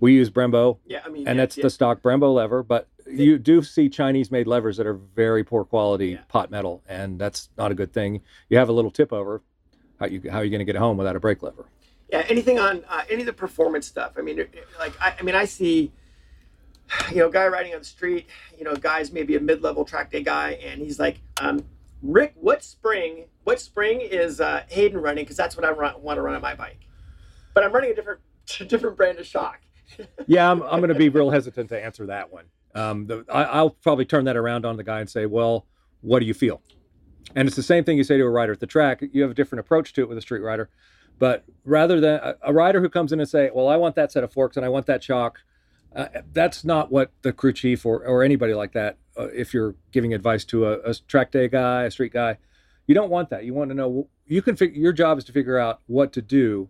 We 0.00 0.14
use 0.14 0.30
Brembo. 0.30 0.78
Yeah, 0.86 1.02
I 1.04 1.08
mean, 1.08 1.28
and 1.28 1.36
yeah, 1.36 1.42
that's 1.42 1.56
yeah. 1.56 1.62
the 1.62 1.70
stock 1.70 2.02
Brembo 2.02 2.34
lever. 2.34 2.62
But 2.62 2.88
you 3.06 3.38
do 3.38 3.62
see 3.62 3.88
Chinese-made 3.88 4.46
levers 4.46 4.76
that 4.78 4.86
are 4.86 4.94
very 4.94 5.44
poor 5.44 5.64
quality 5.64 6.10
yeah. 6.10 6.22
pot 6.28 6.50
metal, 6.50 6.82
and 6.88 7.18
that's 7.18 7.48
not 7.56 7.70
a 7.70 7.74
good 7.74 7.92
thing. 7.92 8.22
You 8.48 8.58
have 8.58 8.68
a 8.68 8.72
little 8.72 8.90
tip 8.90 9.12
over. 9.12 9.42
How 10.00 10.06
you 10.06 10.22
how 10.30 10.38
are 10.38 10.44
you 10.44 10.50
going 10.50 10.58
to 10.58 10.64
get 10.64 10.76
home 10.76 10.96
without 10.96 11.14
a 11.14 11.20
brake 11.20 11.42
lever? 11.42 11.66
yeah, 12.14 12.24
anything 12.28 12.58
on 12.58 12.84
uh, 12.88 13.02
any 13.10 13.22
of 13.22 13.26
the 13.26 13.32
performance 13.32 13.86
stuff. 13.86 14.12
I 14.16 14.20
mean, 14.20 14.46
like 14.78 14.92
I, 15.00 15.16
I, 15.18 15.22
mean, 15.22 15.34
I 15.34 15.46
see, 15.46 15.90
you 17.10 17.16
know, 17.16 17.28
guy 17.28 17.46
riding 17.46 17.72
on 17.72 17.80
the 17.80 17.84
street. 17.84 18.28
You 18.56 18.64
know, 18.64 18.76
guys 18.76 19.12
maybe 19.12 19.34
a 19.36 19.40
mid-level 19.40 19.84
track 19.84 20.12
day 20.12 20.22
guy, 20.22 20.52
and 20.64 20.80
he's 20.80 20.98
like, 20.98 21.18
um, 21.40 21.64
Rick, 22.04 22.34
what 22.36 22.62
spring? 22.62 23.24
What 23.44 23.58
spring 23.60 24.00
is 24.02 24.40
uh, 24.40 24.64
Hayden 24.68 25.00
running? 25.00 25.24
Because 25.24 25.38
that's 25.38 25.56
what 25.56 25.64
I 25.64 25.72
want 25.72 26.18
to 26.18 26.22
run 26.22 26.34
on 26.34 26.42
my 26.42 26.54
bike. 26.54 26.86
But 27.54 27.64
I'm 27.64 27.72
running 27.72 27.90
a 27.90 27.94
different 27.94 28.20
different 28.68 28.96
brand 28.96 29.18
of 29.18 29.26
shock. 29.26 29.60
yeah, 30.26 30.50
I'm 30.50 30.62
I'm 30.62 30.80
going 30.80 30.90
to 30.90 30.94
be 30.94 31.08
real 31.08 31.30
hesitant 31.30 31.70
to 31.70 31.82
answer 31.82 32.06
that 32.06 32.30
one. 32.30 32.44
Um, 32.74 33.06
the, 33.06 33.24
I, 33.32 33.62
will 33.62 33.70
probably 33.70 34.04
turn 34.04 34.24
that 34.24 34.36
around 34.36 34.66
on 34.66 34.76
the 34.76 34.82
guy 34.84 35.00
and 35.00 35.08
say, 35.08 35.26
well, 35.26 35.66
what 36.00 36.18
do 36.18 36.26
you 36.26 36.34
feel? 36.34 36.60
And 37.36 37.46
it's 37.46 37.56
the 37.56 37.62
same 37.62 37.84
thing 37.84 37.96
you 37.96 38.04
say 38.04 38.18
to 38.18 38.24
a 38.24 38.28
rider 38.28 38.52
at 38.52 38.60
the 38.60 38.66
track. 38.66 39.02
You 39.12 39.22
have 39.22 39.30
a 39.30 39.34
different 39.34 39.60
approach 39.60 39.92
to 39.94 40.02
it 40.02 40.08
with 40.08 40.18
a 40.18 40.20
street 40.20 40.40
rider. 40.40 40.68
But 41.18 41.44
rather 41.64 42.00
than 42.00 42.14
a, 42.20 42.34
a 42.42 42.52
rider 42.52 42.80
who 42.80 42.88
comes 42.88 43.12
in 43.12 43.20
and 43.20 43.28
say, 43.28 43.50
"Well, 43.54 43.68
I 43.68 43.76
want 43.76 43.94
that 43.94 44.12
set 44.12 44.24
of 44.24 44.32
forks 44.32 44.56
and 44.56 44.66
I 44.66 44.68
want 44.68 44.86
that 44.86 45.02
shock," 45.02 45.40
uh, 45.96 46.08
that's 46.32 46.64
not 46.64 46.92
what 46.92 47.12
the 47.22 47.32
crew 47.32 47.52
chief 47.52 47.86
or, 47.86 48.04
or 48.04 48.22
anybody 48.22 48.52
like 48.52 48.72
that. 48.72 48.98
Uh, 49.16 49.28
if 49.32 49.54
you're 49.54 49.74
giving 49.92 50.12
advice 50.12 50.44
to 50.44 50.66
a, 50.66 50.78
a, 50.80 50.94
track 50.94 51.30
day 51.30 51.48
guy, 51.48 51.84
a 51.84 51.90
street 51.90 52.12
guy, 52.12 52.36
you 52.86 52.94
don't 52.94 53.10
want 53.10 53.30
that. 53.30 53.44
You 53.44 53.54
want 53.54 53.70
to 53.70 53.74
know 53.74 54.08
you 54.26 54.42
can. 54.42 54.56
Fig- 54.56 54.76
your 54.76 54.92
job 54.92 55.18
is 55.18 55.24
to 55.24 55.32
figure 55.32 55.58
out 55.58 55.80
what 55.86 56.12
to 56.14 56.22
do 56.22 56.68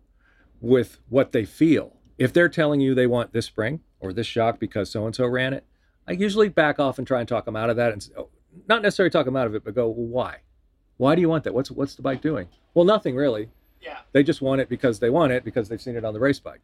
with 0.60 0.98
what 1.08 1.32
they 1.32 1.44
feel. 1.44 1.96
If 2.18 2.32
they're 2.32 2.48
telling 2.48 2.80
you 2.80 2.94
they 2.94 3.06
want 3.06 3.32
this 3.32 3.46
spring 3.46 3.80
or 3.98 4.12
this 4.12 4.26
shock 4.26 4.58
because 4.60 4.90
so 4.90 5.06
and 5.06 5.14
so 5.14 5.26
ran 5.26 5.54
it, 5.54 5.64
I 6.06 6.12
usually 6.12 6.48
back 6.48 6.78
off 6.78 6.98
and 6.98 7.06
try 7.06 7.20
and 7.20 7.28
talk 7.28 7.44
them 7.44 7.56
out 7.56 7.70
of 7.70 7.76
that, 7.76 7.92
and 7.92 8.08
oh, 8.18 8.28
not 8.68 8.82
necessarily 8.82 9.10
talk 9.10 9.24
them 9.24 9.36
out 9.36 9.46
of 9.46 9.54
it, 9.54 9.64
but 9.64 9.74
go, 9.74 9.88
well, 9.88 10.06
why? 10.06 10.36
Why 10.96 11.14
do 11.14 11.20
you 11.20 11.28
want 11.28 11.44
that? 11.44 11.54
What's 11.54 11.70
what's 11.70 11.94
the 11.94 12.02
bike 12.02 12.20
doing? 12.20 12.48
Well, 12.74 12.84
nothing 12.84 13.16
really. 13.16 13.48
Yeah. 13.80 13.98
They 14.12 14.22
just 14.22 14.40
want 14.40 14.60
it 14.60 14.68
because 14.68 14.98
they 14.98 15.10
want 15.10 15.32
it 15.32 15.44
because 15.44 15.68
they've 15.68 15.80
seen 15.80 15.96
it 15.96 16.04
on 16.04 16.14
the 16.14 16.20
race 16.20 16.38
bike. 16.38 16.60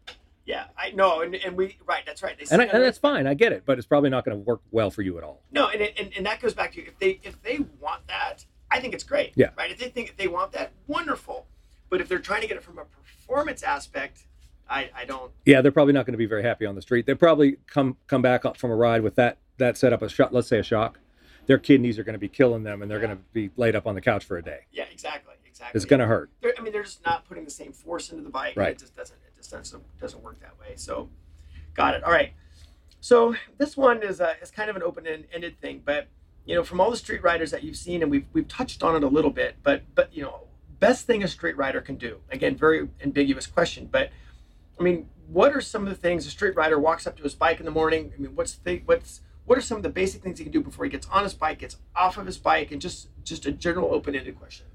I 0.91 0.95
know, 0.95 1.21
and, 1.23 1.35
and 1.35 1.57
we 1.57 1.77
right, 1.87 2.03
that's 2.07 2.23
right. 2.23 2.37
and, 2.51 2.61
I, 2.63 2.65
and 2.67 2.83
that's 2.83 2.99
fine. 2.99 3.27
I 3.27 3.35
get 3.35 3.53
it, 3.53 3.63
but 3.67 3.79
it's 3.79 3.87
probably 3.87 4.11
not 4.11 4.25
going 4.25 4.37
to 4.37 4.43
work 4.43 4.61
well 4.71 4.91
for 4.91 5.03
you 5.03 5.19
at 5.19 5.25
all. 5.25 5.43
No, 5.51 5.69
and, 5.69 5.81
and 5.83 6.13
and 6.17 6.27
that 6.27 6.41
goes 6.41 6.55
back 6.55 6.73
to 6.73 6.87
if 6.87 6.99
they 6.99 7.21
if 7.23 7.41
they 7.43 7.61
want 7.81 8.07
that, 8.09 8.45
I 8.71 8.81
think 8.81 8.95
it's 8.95 9.05
great. 9.05 9.33
Yeah. 9.35 9.51
Right. 9.57 9.71
If 9.71 9.79
they 9.79 9.89
think 9.89 10.09
if 10.11 10.17
they 10.17 10.29
want 10.29 10.53
that, 10.53 10.73
wonderful. 10.87 11.47
But 11.89 12.01
if 12.01 12.09
they're 12.09 12.19
trying 12.19 12.43
to 12.43 12.47
get 12.47 12.57
it 12.57 12.63
from 12.63 12.79
a 12.79 12.85
performance 12.85 13.63
aspect, 13.63 14.27
I, 14.69 14.91
I 14.97 15.05
don't. 15.05 15.33
Yeah, 15.45 15.61
they're 15.61 15.73
probably 15.73 15.93
not 15.93 16.07
going 16.07 16.13
to 16.13 16.19
be 16.19 16.27
very 16.27 16.43
happy 16.45 16.67
on 16.67 16.77
the 16.77 16.83
street. 16.83 17.07
They 17.07 17.15
probably 17.15 17.57
come 17.67 17.97
come 18.07 18.23
back 18.23 18.45
up 18.45 18.57
from 18.57 18.71
a 18.71 18.77
ride 18.77 19.03
with 19.03 19.17
that 19.17 19.39
that 19.59 19.77
setup 19.77 20.03
a 20.03 20.09
shot. 20.09 20.33
Let's 20.33 20.49
say 20.49 20.59
a 20.59 20.63
shock. 20.63 20.99
Their 21.47 21.59
kidneys 21.59 21.99
are 21.99 22.05
going 22.05 22.13
to 22.13 22.19
be 22.21 22.29
killing 22.29 22.63
them, 22.63 22.81
and 22.81 22.91
they're 22.91 23.01
Yeah. 23.01 23.07
going 23.07 23.19
to 23.19 23.25
be 23.33 23.51
laid 23.57 23.75
up 23.75 23.87
on 23.87 23.95
the 23.97 24.01
couch 24.01 24.25
for 24.25 24.37
a 24.37 24.43
day. 24.43 24.61
Yeah, 24.71 24.85
exactly, 24.93 25.35
exactly. 25.45 25.77
It's 25.77 25.85
going 25.85 25.99
to 25.99 26.07
hurt. 26.07 26.31
They're, 26.43 26.55
I 26.57 26.63
mean, 26.63 26.73
they're 26.73 26.85
just 26.85 27.05
not 27.05 27.27
putting 27.27 27.45
the 27.45 27.51
same 27.51 27.73
force 27.73 28.11
into 28.11 28.23
the 28.23 28.31
bike. 28.31 28.57
Right. 28.57 28.71
It 28.73 28.79
just 28.79 28.95
doesn't. 28.95 29.19
Just 29.41 29.53
doesn't 29.53 29.99
doesn't 29.99 30.23
work 30.23 30.39
that 30.41 30.59
way. 30.61 30.75
So, 30.77 31.09
got 31.75 31.95
it. 31.95 32.05
All 32.05 32.13
right. 32.13 32.35
So 33.01 33.35
this 33.57 33.75
one 33.77 34.03
is 34.03 34.21
a 34.21 34.37
is 34.43 34.51
kind 34.51 34.69
of 34.69 34.77
an 34.77 34.83
open 34.83 35.07
ended 35.33 35.59
thing, 35.61 35.81
but 35.83 36.09
you 36.45 36.55
know, 36.55 36.63
from 36.63 36.81
all 36.81 36.91
the 36.91 36.97
street 36.97 37.23
riders 37.23 37.51
that 37.51 37.65
you've 37.65 37.77
seen, 37.77 38.03
and 38.03 38.11
we've 38.11 38.27
we've 38.35 38.49
touched 38.49 38.83
on 38.83 38.95
it 38.97 39.03
a 39.03 39.09
little 39.09 39.31
bit, 39.31 39.57
but 39.63 39.83
but 39.95 40.15
you 40.15 40.23
know, 40.23 40.43
best 40.79 41.07
thing 41.07 41.23
a 41.23 41.29
street 41.29 41.57
rider 41.57 41.81
can 41.81 41.97
do. 41.97 42.19
Again, 42.31 42.57
very 42.57 42.89
ambiguous 43.03 43.47
question, 43.47 43.89
but 43.91 44.11
I 44.79 44.83
mean, 44.83 45.09
what 45.29 45.55
are 45.55 45.63
some 45.63 45.83
of 45.83 45.89
the 45.89 45.95
things 45.95 46.27
a 46.27 46.31
street 46.31 46.55
rider 46.55 46.79
walks 46.79 47.07
up 47.07 47.17
to 47.17 47.23
his 47.23 47.35
bike 47.35 47.61
in 47.61 47.65
the 47.65 47.71
morning? 47.71 48.13
I 48.15 48.21
mean, 48.21 48.35
what's 48.35 48.55
the 48.55 48.83
what's 48.85 49.23
what 49.47 49.57
are 49.57 49.63
some 49.63 49.79
of 49.79 49.83
the 49.83 49.89
basic 49.89 50.23
things 50.23 50.39
he 50.39 50.45
can 50.45 50.53
do 50.53 50.61
before 50.61 50.85
he 50.85 50.91
gets 50.91 51.09
on 51.09 51.25
his 51.25 51.35
bike, 51.35 51.61
gets 51.61 51.77
off 51.97 52.19
of 52.19 52.27
his 52.27 52.37
bike, 52.37 52.71
and 52.71 52.81
just 52.81 53.09
just 53.25 53.47
a 53.47 53.53
general 53.53 53.95
open 53.95 54.15
ended 54.15 54.39
question. 54.39 54.67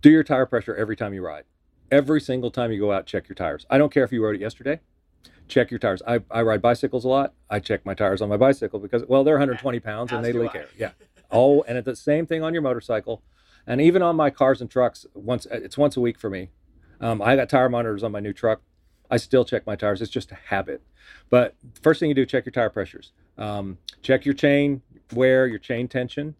Do 0.00 0.10
your 0.10 0.24
tire 0.24 0.46
pressure 0.46 0.74
every 0.74 0.96
time 0.96 1.12
you 1.12 1.22
ride. 1.22 1.44
Every 1.90 2.20
single 2.20 2.50
time 2.50 2.72
you 2.72 2.78
go 2.78 2.92
out, 2.92 3.06
check 3.06 3.28
your 3.28 3.34
tires. 3.34 3.66
I 3.68 3.78
don't 3.78 3.92
care 3.92 4.04
if 4.04 4.12
you 4.12 4.22
rode 4.22 4.36
it 4.36 4.40
yesterday. 4.40 4.80
Check 5.48 5.70
your 5.70 5.78
tires. 5.80 6.02
I, 6.06 6.20
I 6.30 6.42
ride 6.42 6.62
bicycles 6.62 7.04
a 7.04 7.08
lot. 7.08 7.34
I 7.48 7.58
check 7.58 7.84
my 7.84 7.94
tires 7.94 8.22
on 8.22 8.28
my 8.28 8.36
bicycle 8.36 8.78
because 8.78 9.04
well 9.08 9.24
they're 9.24 9.34
120 9.34 9.80
pounds 9.80 10.12
and 10.12 10.24
they 10.24 10.32
leak 10.32 10.54
I. 10.54 10.58
air. 10.58 10.68
Yeah. 10.78 10.90
Oh, 11.30 11.62
and 11.62 11.76
it's 11.76 11.86
the 11.86 11.96
same 11.96 12.26
thing 12.26 12.42
on 12.42 12.52
your 12.52 12.62
motorcycle, 12.62 13.22
and 13.66 13.80
even 13.80 14.02
on 14.02 14.16
my 14.16 14.30
cars 14.30 14.60
and 14.60 14.70
trucks. 14.70 15.06
Once 15.14 15.46
it's 15.50 15.76
once 15.76 15.96
a 15.96 16.00
week 16.00 16.18
for 16.18 16.30
me. 16.30 16.50
Um, 17.00 17.22
I 17.22 17.34
got 17.34 17.48
tire 17.48 17.68
monitors 17.68 18.02
on 18.02 18.12
my 18.12 18.20
new 18.20 18.32
truck. 18.32 18.60
I 19.10 19.16
still 19.16 19.44
check 19.44 19.66
my 19.66 19.74
tires. 19.74 20.02
It's 20.02 20.10
just 20.10 20.30
a 20.30 20.34
habit. 20.34 20.82
But 21.30 21.56
first 21.82 21.98
thing 21.98 22.10
you 22.10 22.14
do, 22.14 22.26
check 22.26 22.44
your 22.44 22.52
tire 22.52 22.70
pressures. 22.70 23.12
Um, 23.38 23.78
check 24.02 24.24
your 24.24 24.34
chain 24.34 24.82
wear, 25.12 25.46
your 25.46 25.58
chain 25.58 25.88
tension. 25.88 26.34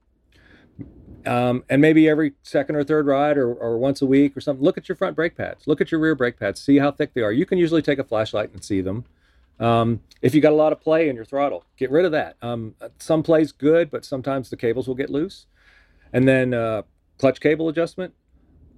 Um, 1.26 1.64
and 1.68 1.82
maybe 1.82 2.08
every 2.08 2.32
second 2.42 2.76
or 2.76 2.84
third 2.84 3.06
ride 3.06 3.36
or, 3.36 3.52
or 3.52 3.78
once 3.78 4.00
a 4.00 4.06
week 4.06 4.36
or 4.36 4.40
something, 4.40 4.64
look 4.64 4.78
at 4.78 4.88
your 4.88 4.96
front 4.96 5.16
brake 5.16 5.36
pads. 5.36 5.66
Look 5.66 5.80
at 5.80 5.90
your 5.90 6.00
rear 6.00 6.14
brake 6.14 6.38
pads. 6.38 6.60
See 6.60 6.78
how 6.78 6.90
thick 6.90 7.14
they 7.14 7.20
are. 7.20 7.32
You 7.32 7.46
can 7.46 7.58
usually 7.58 7.82
take 7.82 7.98
a 7.98 8.04
flashlight 8.04 8.52
and 8.52 8.64
see 8.64 8.80
them. 8.80 9.04
Um, 9.58 10.00
if 10.22 10.34
you 10.34 10.40
got 10.40 10.52
a 10.52 10.56
lot 10.56 10.72
of 10.72 10.80
play 10.80 11.08
in 11.08 11.16
your 11.16 11.26
throttle, 11.26 11.64
get 11.76 11.90
rid 11.90 12.06
of 12.06 12.12
that. 12.12 12.36
Um, 12.40 12.74
some 12.98 13.22
play's 13.22 13.52
good, 13.52 13.90
but 13.90 14.04
sometimes 14.04 14.48
the 14.48 14.56
cables 14.56 14.88
will 14.88 14.94
get 14.94 15.10
loose. 15.10 15.46
And 16.12 16.26
then 16.26 16.54
uh, 16.54 16.82
clutch 17.18 17.40
cable 17.40 17.68
adjustment. 17.68 18.14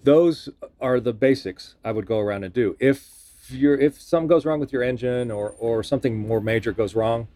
Those 0.03 0.49
are 0.81 0.99
the 0.99 1.13
basics 1.13 1.77
I 1.85 1.93
would 1.93 2.07
go 2.07 2.19
around 2.19 2.43
and 2.43 2.53
do. 2.53 2.77
If 2.81 3.09
you're 3.49 3.79
if 3.79 4.01
something 4.01 4.29
goes 4.29 4.45
wrong 4.45 4.61
with 4.61 4.73
your 4.73 4.83
engine 4.83 5.31
or 5.31 5.51
or 5.59 5.83
something 5.83 6.17
more 6.17 6.41
major 6.41 6.73
goes 6.73 6.95
wrong, 6.97 7.29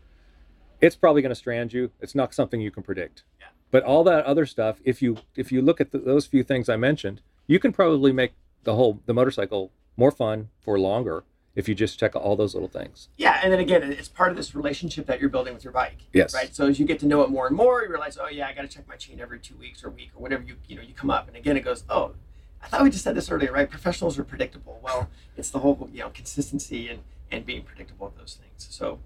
it's 0.81 0.97
probably 0.97 1.23
going 1.23 1.31
to 1.31 1.37
strand 1.37 1.73
you. 1.73 1.93
It's 2.01 2.15
not 2.15 2.35
something 2.35 2.61
you 2.61 2.73
can 2.73 2.83
predict. 2.83 3.23
Yeah. 3.41 3.47
But 3.71 3.83
all 3.83 4.05
that 4.05 4.25
other 4.25 4.47
stuff, 4.47 4.81
if 4.85 5.03
you 5.03 5.19
if 5.35 5.51
you 5.51 5.61
look 5.61 5.81
at 5.81 5.91
the, 5.93 5.99
those 5.99 6.27
few 6.27 6.43
things 6.43 6.69
I 6.69 6.77
mentioned, 6.77 7.21
you 7.47 7.59
can 7.59 7.73
probably 7.73 8.13
make 8.13 8.33
the 8.65 8.75
whole 8.75 9.01
the 9.07 9.15
motorcycle 9.15 9.73
more 9.97 10.11
fun 10.11 10.49
for 10.61 10.79
longer 10.79 11.25
if 11.55 11.69
you 11.69 11.75
just 11.75 11.99
check 11.99 12.15
all 12.15 12.37
those 12.37 12.55
little 12.55 12.69
things. 12.69 13.09
Yeah, 13.17 13.41
and 13.43 13.51
then 13.51 13.61
again, 13.61 13.83
it's 13.83 14.09
part 14.09 14.31
of 14.31 14.37
this 14.37 14.55
relationship 14.55 15.07
that 15.07 15.21
you're 15.21 15.31
building 15.31 15.55
with 15.55 15.65
your 15.65 15.73
bike. 15.73 16.03
Yes. 16.13 16.35
Right. 16.35 16.55
So 16.55 16.69
as 16.69 16.79
you 16.79 16.85
get 16.85 16.99
to 17.01 17.07
know 17.07 17.23
it 17.23 17.31
more 17.31 17.47
and 17.47 17.57
more, 17.57 17.83
you 17.83 17.89
realize, 17.89 18.19
oh 18.21 18.29
yeah, 18.29 18.47
I 18.47 18.53
got 18.53 18.63
to 18.63 18.69
check 18.69 18.87
my 18.87 18.97
chain 18.97 19.21
every 19.21 19.39
two 19.41 19.57
weeks 19.57 19.83
or 19.83 19.89
week 19.89 20.11
or 20.15 20.23
whatever 20.23 20.43
you 20.43 20.57
you 20.69 20.77
know 20.77 20.83
you 20.83 20.95
come 20.95 21.11
up, 21.11 21.27
and 21.27 21.37
again 21.37 21.57
it 21.57 21.65
goes, 21.65 21.85
oh, 21.89 22.13
I 22.63 22.69
thought 22.69 22.83
we 22.83 22.91
just 22.91 23.05
said 23.05 23.15
this 23.15 23.31
earlier, 23.31 23.53
right? 23.53 23.69
Professionals 23.69 24.19
are 24.19 24.25
predictable. 24.25 24.81
Well, 24.83 25.09
it's 25.37 25.51
the 25.51 25.61
whole 25.61 25.89
you 25.93 26.01
know 26.01 26.11
consistency 26.11 26.89
and 26.89 27.01
and 27.33 27.45
being 27.45 27.63
predictable 27.63 28.07
of 28.07 28.17
those 28.17 28.39
things. 28.41 28.69
So. 28.71 29.01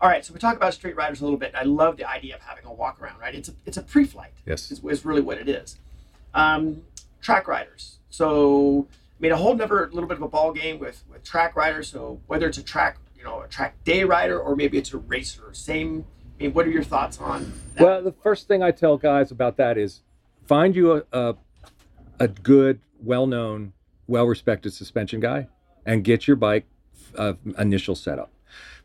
All 0.00 0.08
right, 0.08 0.24
so 0.24 0.32
we 0.32 0.38
talk 0.38 0.56
about 0.56 0.74
street 0.74 0.94
riders 0.94 1.20
a 1.20 1.24
little 1.24 1.38
bit. 1.38 1.52
I 1.56 1.64
love 1.64 1.96
the 1.96 2.08
idea 2.08 2.36
of 2.36 2.40
having 2.42 2.64
a 2.64 2.72
walk 2.72 3.00
around, 3.02 3.18
right? 3.18 3.34
It's 3.34 3.48
a 3.48 3.52
it's 3.66 3.76
a 3.76 3.82
pre-flight. 3.82 4.32
Yes. 4.46 4.70
is, 4.70 4.84
is 4.84 5.04
really 5.04 5.20
what 5.20 5.38
it 5.38 5.48
is. 5.48 5.76
Um, 6.34 6.82
track 7.20 7.48
riders. 7.48 7.98
So, 8.08 8.86
I 9.18 9.22
mean, 9.22 9.32
a 9.32 9.36
whole 9.36 9.56
never 9.56 9.90
little 9.92 10.08
bit 10.08 10.16
of 10.16 10.22
a 10.22 10.28
ball 10.28 10.52
game 10.52 10.78
with 10.78 11.02
with 11.10 11.24
track 11.24 11.56
riders. 11.56 11.88
So 11.88 12.20
whether 12.28 12.46
it's 12.46 12.58
a 12.58 12.62
track, 12.62 12.98
you 13.16 13.24
know, 13.24 13.40
a 13.40 13.48
track 13.48 13.82
day 13.84 14.04
rider 14.04 14.38
or 14.38 14.54
maybe 14.54 14.78
it's 14.78 14.92
a 14.94 14.98
racer, 14.98 15.52
same. 15.52 16.04
I 16.38 16.44
mean, 16.44 16.52
what 16.54 16.66
are 16.66 16.70
your 16.70 16.84
thoughts 16.84 17.18
on 17.18 17.52
that? 17.74 17.82
Well, 17.82 18.02
the 18.02 18.12
first 18.12 18.46
thing 18.46 18.62
I 18.62 18.70
tell 18.70 18.96
guys 18.98 19.32
about 19.32 19.56
that 19.56 19.76
is 19.76 20.02
find 20.46 20.76
you 20.76 20.92
a 20.92 21.02
a, 21.12 21.34
a 22.20 22.28
good, 22.28 22.78
well-known, 23.02 23.72
well-respected 24.06 24.72
suspension 24.72 25.18
guy, 25.18 25.48
and 25.84 26.04
get 26.04 26.28
your 26.28 26.36
bike 26.36 26.66
uh, 27.16 27.32
initial 27.58 27.96
setup, 27.96 28.30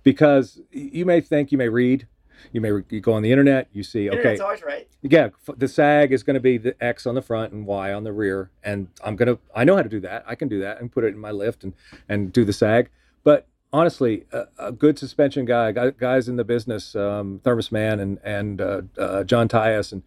because 0.03 0.62
you 0.72 1.05
may 1.05 1.22
think 1.22 1.51
you 1.51 1.57
may 1.57 1.69
read, 1.69 2.07
you 2.51 2.62
may 2.62 2.72
re- 2.72 2.83
you 2.89 3.00
go 3.00 3.13
on 3.13 3.22
the 3.22 3.31
internet, 3.31 3.69
you 3.72 3.83
see 3.83 4.10
okay, 4.10 4.17
Internet's 4.17 4.41
always 4.41 4.63
right. 4.63 4.88
yeah, 5.01 5.29
f- 5.48 5.55
the 5.57 5.67
sag 5.67 6.12
is 6.12 6.24
going 6.24 6.33
to 6.36 6.39
be 6.39 6.57
the 6.57 6.75
X 6.83 7.05
on 7.05 7.15
the 7.15 7.22
front 7.22 7.53
and 7.53 7.65
Y 7.65 7.93
on 7.93 8.03
the 8.03 8.12
rear, 8.12 8.51
and 8.63 8.88
I'm 9.03 9.15
gonna 9.15 9.38
I 9.55 9.63
know 9.63 9.75
how 9.75 9.83
to 9.83 9.89
do 9.89 10.00
that. 10.01 10.24
I 10.27 10.36
can 10.36 10.48
do 10.48 10.60
that 10.60 10.79
and 10.79 10.91
put 10.91 11.03
it 11.03 11.07
in 11.07 11.19
my 11.19 11.31
lift 11.31 11.63
and 11.63 11.74
and 12.10 12.31
do 12.33 12.43
the 12.45 12.53
sag. 12.53 12.89
But 13.24 13.48
honestly, 13.72 14.25
a, 14.31 14.43
a 14.57 14.72
good 14.72 15.00
suspension 15.00 15.45
guy, 15.45 15.72
guy, 15.72 15.91
guys 15.91 16.27
in 16.29 16.36
the 16.36 16.43
business, 16.43 16.95
um, 16.95 17.39
Thermos 17.43 17.72
Man 17.72 18.00
and 18.00 18.19
and 18.24 18.62
uh, 18.62 18.81
uh, 18.98 19.24
John 19.24 19.48
Tyus 19.48 19.91
and 19.91 20.03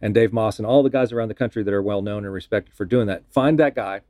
and 0.00 0.14
Dave 0.14 0.32
Moss 0.32 0.58
and 0.58 0.66
all 0.66 0.82
the 0.82 0.90
guys 0.90 1.12
around 1.12 1.28
the 1.28 1.34
country 1.34 1.62
that 1.62 1.74
are 1.74 1.82
well 1.82 2.02
known 2.02 2.24
and 2.24 2.32
respected 2.32 2.74
for 2.74 2.84
doing 2.84 3.06
that. 3.08 3.24
Find 3.30 3.58
that 3.58 3.74
guy, 3.74 4.00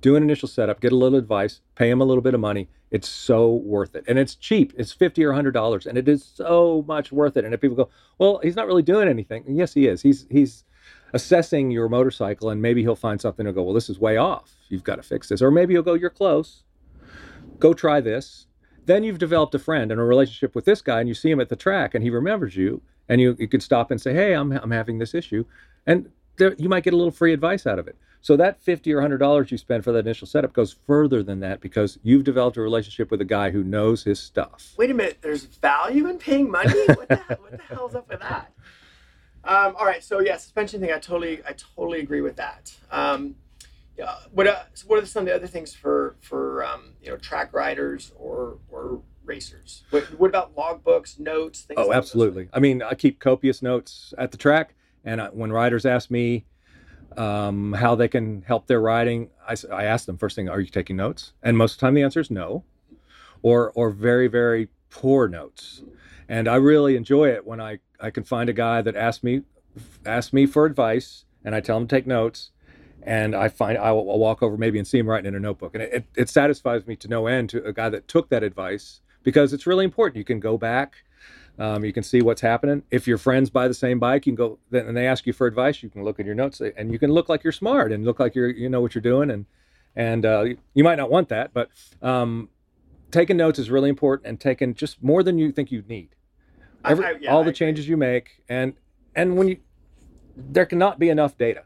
do 0.00 0.16
an 0.16 0.22
initial 0.22 0.48
setup, 0.48 0.80
get 0.80 0.92
a 0.92 0.96
little 0.96 1.18
advice, 1.18 1.60
pay 1.74 1.90
him 1.90 2.00
a 2.00 2.04
little 2.04 2.22
bit 2.22 2.34
of 2.34 2.40
money. 2.40 2.68
It's 2.90 3.08
so 3.08 3.52
worth 3.52 3.94
it, 3.94 4.04
and 4.08 4.18
it's 4.18 4.34
cheap. 4.34 4.72
It's 4.76 4.92
fifty 4.92 5.22
or 5.24 5.32
hundred 5.32 5.52
dollars, 5.52 5.86
and 5.86 5.98
it 5.98 6.08
is 6.08 6.24
so 6.24 6.84
much 6.86 7.12
worth 7.12 7.36
it. 7.36 7.44
And 7.44 7.52
if 7.52 7.60
people 7.60 7.76
go, 7.76 7.90
well, 8.18 8.40
he's 8.42 8.56
not 8.56 8.66
really 8.66 8.82
doing 8.82 9.08
anything. 9.08 9.44
Yes, 9.46 9.74
he 9.74 9.86
is. 9.86 10.00
He's 10.02 10.26
he's 10.30 10.64
assessing 11.12 11.70
your 11.70 11.88
motorcycle, 11.88 12.48
and 12.50 12.62
maybe 12.62 12.82
he'll 12.82 12.96
find 12.96 13.20
something 13.20 13.46
and 13.46 13.54
go, 13.54 13.62
well, 13.62 13.74
this 13.74 13.90
is 13.90 13.98
way 13.98 14.16
off. 14.16 14.54
You've 14.68 14.84
got 14.84 14.96
to 14.96 15.02
fix 15.02 15.28
this, 15.28 15.42
or 15.42 15.50
maybe 15.50 15.74
he'll 15.74 15.82
go, 15.82 15.94
you're 15.94 16.10
close. 16.10 16.64
Go 17.58 17.74
try 17.74 18.00
this. 18.00 18.46
Then 18.86 19.04
you've 19.04 19.18
developed 19.18 19.54
a 19.54 19.58
friend 19.58 19.92
and 19.92 20.00
a 20.00 20.04
relationship 20.04 20.54
with 20.54 20.64
this 20.64 20.80
guy, 20.80 21.00
and 21.00 21.08
you 21.08 21.14
see 21.14 21.30
him 21.30 21.40
at 21.40 21.50
the 21.50 21.56
track, 21.56 21.94
and 21.94 22.02
he 22.02 22.08
remembers 22.08 22.56
you, 22.56 22.80
and 23.08 23.20
you 23.20 23.36
you 23.38 23.48
could 23.48 23.62
stop 23.62 23.90
and 23.90 24.00
say, 24.00 24.14
hey, 24.14 24.32
I'm 24.32 24.52
I'm 24.52 24.70
having 24.70 24.98
this 24.98 25.14
issue, 25.14 25.44
and 25.86 26.08
there, 26.38 26.54
you 26.56 26.70
might 26.70 26.84
get 26.84 26.94
a 26.94 26.96
little 26.96 27.10
free 27.10 27.34
advice 27.34 27.66
out 27.66 27.78
of 27.78 27.86
it. 27.86 27.96
So 28.20 28.36
that 28.36 28.60
fifty 28.60 28.92
or 28.92 29.00
hundred 29.00 29.18
dollars 29.18 29.50
you 29.50 29.58
spend 29.58 29.84
for 29.84 29.92
that 29.92 30.00
initial 30.00 30.26
setup 30.26 30.52
goes 30.52 30.76
further 30.86 31.22
than 31.22 31.40
that 31.40 31.60
because 31.60 31.98
you've 32.02 32.24
developed 32.24 32.56
a 32.56 32.60
relationship 32.60 33.10
with 33.10 33.20
a 33.20 33.24
guy 33.24 33.50
who 33.50 33.62
knows 33.62 34.04
his 34.04 34.18
stuff. 34.18 34.74
Wait 34.76 34.90
a 34.90 34.94
minute. 34.94 35.18
There's 35.20 35.44
value 35.44 36.08
in 36.08 36.18
paying 36.18 36.50
money. 36.50 36.74
What 36.88 37.08
the, 37.08 37.38
what 37.40 37.50
the 37.52 37.74
hell's 37.74 37.94
up 37.94 38.08
with 38.08 38.20
that? 38.20 38.52
Um, 39.44 39.76
all 39.76 39.86
right. 39.86 40.02
So 40.02 40.20
yeah, 40.20 40.36
suspension 40.36 40.80
thing. 40.80 40.90
I 40.90 40.98
totally, 40.98 41.40
I 41.46 41.52
totally 41.52 42.00
agree 42.00 42.20
with 42.20 42.36
that. 42.36 42.74
Um, 42.90 43.36
yeah. 43.96 44.14
What 44.32 44.46
uh, 44.46 44.62
so 44.74 44.86
what 44.86 45.02
are 45.02 45.06
some 45.06 45.22
of 45.22 45.26
the 45.26 45.34
other 45.34 45.46
things 45.46 45.74
for 45.74 46.16
for 46.20 46.64
um, 46.64 46.94
you 47.02 47.10
know 47.10 47.16
track 47.16 47.52
riders 47.52 48.12
or 48.16 48.58
or 48.68 49.02
racers? 49.24 49.84
What, 49.90 50.04
what 50.18 50.28
about 50.28 50.56
logbooks, 50.56 51.18
notes, 51.18 51.62
things? 51.62 51.78
Oh, 51.78 51.86
those 51.86 51.94
absolutely. 51.94 52.48
I 52.52 52.60
mean, 52.60 52.82
I 52.82 52.94
keep 52.94 53.20
copious 53.20 53.62
notes 53.62 54.12
at 54.18 54.32
the 54.32 54.36
track, 54.36 54.74
and 55.04 55.20
I, 55.20 55.28
when 55.28 55.52
riders 55.52 55.86
ask 55.86 56.10
me 56.10 56.46
um, 57.16 57.72
how 57.72 57.94
they 57.94 58.08
can 58.08 58.42
help 58.42 58.66
their 58.66 58.80
riding, 58.80 59.30
I 59.46 59.84
ask 59.84 60.06
them 60.06 60.18
first 60.18 60.36
thing, 60.36 60.48
"Are 60.48 60.60
you 60.60 60.68
taking 60.68 60.96
notes?" 60.96 61.32
And 61.42 61.56
most 61.56 61.74
of 61.74 61.78
the 61.78 61.86
time, 61.86 61.94
the 61.94 62.02
answer 62.02 62.20
is 62.20 62.30
no, 62.30 62.64
or 63.42 63.72
or 63.74 63.90
very 63.90 64.28
very 64.28 64.68
poor 64.90 65.28
notes. 65.28 65.82
And 66.28 66.46
I 66.46 66.56
really 66.56 66.96
enjoy 66.96 67.30
it 67.30 67.46
when 67.46 67.60
I 67.60 67.78
I 68.00 68.10
can 68.10 68.24
find 68.24 68.48
a 68.50 68.52
guy 68.52 68.82
that 68.82 68.96
asks 68.96 69.24
me 69.24 69.42
asks 70.04 70.32
me 70.32 70.46
for 70.46 70.66
advice, 70.66 71.24
and 71.44 71.54
I 71.54 71.60
tell 71.60 71.76
him 71.76 71.86
to 71.86 71.96
take 71.96 72.06
notes. 72.06 72.50
And 73.02 73.34
I 73.34 73.48
find 73.48 73.78
I 73.78 73.92
will 73.92 74.10
I'll 74.10 74.18
walk 74.18 74.42
over 74.42 74.56
maybe 74.56 74.78
and 74.78 74.86
see 74.86 74.98
him 74.98 75.08
writing 75.08 75.28
in 75.28 75.34
a 75.34 75.40
notebook, 75.40 75.74
and 75.74 75.82
it, 75.82 76.06
it 76.16 76.28
satisfies 76.28 76.86
me 76.86 76.96
to 76.96 77.08
no 77.08 77.26
end 77.26 77.48
to 77.50 77.64
a 77.64 77.72
guy 77.72 77.88
that 77.88 78.08
took 78.08 78.28
that 78.28 78.42
advice 78.42 79.00
because 79.22 79.52
it's 79.52 79.66
really 79.66 79.84
important. 79.84 80.16
You 80.16 80.24
can 80.24 80.40
go 80.40 80.58
back, 80.58 81.04
um, 81.58 81.84
you 81.84 81.92
can 81.92 82.02
see 82.02 82.22
what's 82.22 82.40
happening. 82.40 82.82
If 82.90 83.06
your 83.08 83.18
friends 83.18 83.50
buy 83.50 83.68
the 83.68 83.74
same 83.74 83.98
bike, 83.98 84.26
you 84.26 84.32
can 84.32 84.36
go 84.36 84.58
then 84.70 84.86
and 84.86 84.96
they 84.96 85.06
ask 85.06 85.26
you 85.26 85.32
for 85.32 85.46
advice. 85.46 85.82
You 85.82 85.88
can 85.90 86.04
look 86.04 86.20
at 86.20 86.26
your 86.26 86.34
notes 86.34 86.60
and 86.60 86.92
you 86.92 86.98
can 86.98 87.10
look 87.12 87.28
like 87.28 87.42
you're 87.44 87.52
smart 87.52 87.92
and 87.92 88.04
look 88.04 88.20
like 88.20 88.34
you're 88.34 88.48
you 88.50 88.68
know 88.68 88.80
what 88.80 88.94
you're 88.94 89.02
doing. 89.02 89.30
And 89.30 89.46
and 89.96 90.24
uh, 90.24 90.44
you 90.74 90.84
might 90.84 90.96
not 90.96 91.10
want 91.10 91.28
that, 91.30 91.52
but 91.52 91.70
um, 92.02 92.48
taking 93.10 93.36
notes 93.36 93.58
is 93.58 93.70
really 93.70 93.88
important 93.88 94.28
and 94.28 94.38
taking 94.40 94.74
just 94.74 95.02
more 95.02 95.22
than 95.22 95.38
you 95.38 95.50
think 95.50 95.72
you 95.72 95.82
need. 95.88 96.10
Every, 96.84 97.04
I- 97.04 97.16
yeah, 97.20 97.32
all 97.32 97.42
the 97.42 97.52
changes 97.52 97.88
you 97.88 97.96
make 97.96 98.42
and 98.48 98.74
and 99.16 99.36
when 99.36 99.48
you 99.48 99.58
there 100.36 100.66
cannot 100.66 100.98
be 101.00 101.08
enough 101.08 101.36
data. 101.36 101.64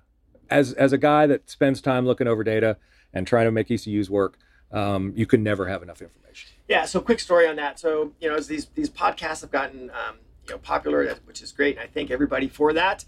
As 0.49 0.73
as 0.75 0.93
a 0.93 0.99
guy 0.99 1.27
that 1.27 1.51
spends 1.51 1.81
time 1.83 2.07
looking 2.07 2.27
over 2.27 2.43
data 2.43 2.79
and 3.13 3.27
trying 3.27 3.45
to 3.45 3.53
make 3.53 3.71
ECUs 3.71 4.09
work, 4.09 4.39
um, 4.73 5.13
you 5.17 5.27
can 5.27 5.43
never 5.43 5.67
have 5.69 5.83
enough 5.83 6.01
information. 6.03 6.51
Yeah. 6.69 6.85
So 6.87 7.01
quick 7.01 7.21
story 7.21 7.47
on 7.47 7.57
that. 7.57 7.79
So 7.79 8.13
you 8.21 8.29
know, 8.29 8.37
as 8.37 8.47
these 8.47 8.67
these 8.75 8.91
podcasts 8.91 9.43
have 9.43 9.51
gotten 9.51 9.91
um, 9.91 10.17
you 10.47 10.55
know 10.55 10.59
popular, 10.59 11.15
which 11.25 11.43
is 11.43 11.53
great, 11.53 11.77
and 11.77 11.85
I 11.85 11.89
thank 11.93 12.11
everybody 12.11 12.49
for 12.49 12.73
that. 12.73 13.05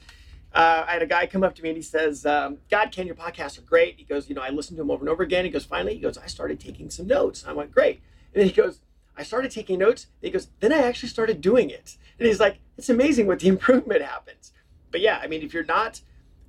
uh, 0.54 0.84
I 0.86 0.92
had 0.92 1.02
a 1.02 1.06
guy 1.06 1.26
come 1.26 1.42
up 1.42 1.54
to 1.56 1.62
me 1.62 1.70
and 1.70 1.76
he 1.76 1.82
says, 1.82 2.24
um, 2.24 2.58
God, 2.70 2.92
Ken, 2.92 3.06
your 3.06 3.16
podcasts 3.16 3.58
are 3.58 3.62
great. 3.62 3.96
He 3.96 4.04
goes, 4.04 4.28
you 4.28 4.34
know, 4.36 4.40
I 4.42 4.50
listened 4.50 4.76
to 4.76 4.82
them 4.82 4.90
over 4.90 5.02
and 5.02 5.08
over 5.08 5.22
again. 5.22 5.44
He 5.44 5.50
goes, 5.50 5.64
finally, 5.64 5.94
he 5.94 6.00
goes, 6.00 6.16
I 6.16 6.26
started 6.26 6.60
taking 6.60 6.90
some 6.90 7.08
notes. 7.08 7.44
I 7.46 7.52
went, 7.52 7.72
great. 7.72 8.00
And 8.32 8.40
then 8.40 8.46
he 8.46 8.52
goes, 8.52 8.80
I 9.16 9.24
started 9.24 9.50
taking 9.50 9.80
notes. 9.80 10.06
He 10.22 10.30
goes, 10.30 10.48
then 10.60 10.72
I 10.72 10.78
actually 10.78 11.08
started 11.08 11.40
doing 11.40 11.70
it. 11.70 11.96
And 12.18 12.28
he's 12.28 12.38
like, 12.38 12.58
it's 12.78 12.88
amazing 12.88 13.26
what 13.26 13.40
the 13.40 13.48
improvement 13.56 14.02
happens. 14.02 14.52
But 14.92 15.00
yeah, 15.00 15.18
I 15.20 15.26
mean, 15.26 15.42
if 15.42 15.52
you're 15.52 15.64
not 15.64 16.02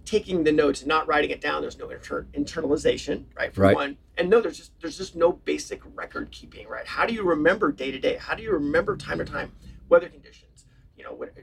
taking 0.06 0.44
the 0.44 0.52
notes 0.52 0.82
and 0.82 0.88
not 0.88 1.08
writing 1.08 1.32
it 1.32 1.42
down, 1.42 1.62
there's 1.62 1.78
no 1.78 1.90
inter- 1.90 2.28
internalization, 2.34 3.26
right? 3.36 3.54
For 3.54 3.62
Right. 3.62 3.76
one, 3.76 3.98
and 4.18 4.30
no, 4.30 4.40
there's 4.40 4.58
just 4.58 4.72
there's 4.80 4.98
just 4.98 5.16
no 5.16 5.34
basic 5.34 5.82
record 5.96 6.32
keeping, 6.32 6.68
right? 6.68 6.86
How 6.86 7.06
do 7.06 7.14
you 7.14 7.24
remember 7.24 7.72
day 7.72 7.92
to 7.92 8.00
day? 8.00 8.16
How 8.16 8.36
do 8.36 8.44
you 8.44 8.52
remember 8.52 8.96
time 8.96 9.18
to 9.18 9.26
time 9.26 9.52
weather 9.90 10.08
conditions? 10.08 10.66
You 10.98 11.04
know, 11.04 11.14
what 11.14 11.34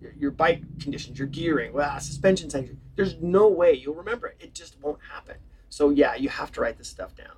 your- 0.00 0.12
your 0.18 0.30
bike 0.30 0.62
conditions, 0.80 1.18
your 1.18 1.28
gearing, 1.28 1.72
well, 1.72 1.98
suspension 2.00 2.48
settings. 2.50 2.76
There's 2.96 3.16
no 3.20 3.48
way 3.48 3.72
you'll 3.74 3.94
remember 3.94 4.28
it. 4.28 4.36
It 4.40 4.54
just 4.54 4.80
won't 4.80 4.98
happen. 5.02 5.36
So 5.68 5.90
yeah, 5.90 6.14
you 6.14 6.28
have 6.28 6.50
to 6.52 6.60
write 6.60 6.78
this 6.78 6.88
stuff 6.88 7.14
down. 7.14 7.36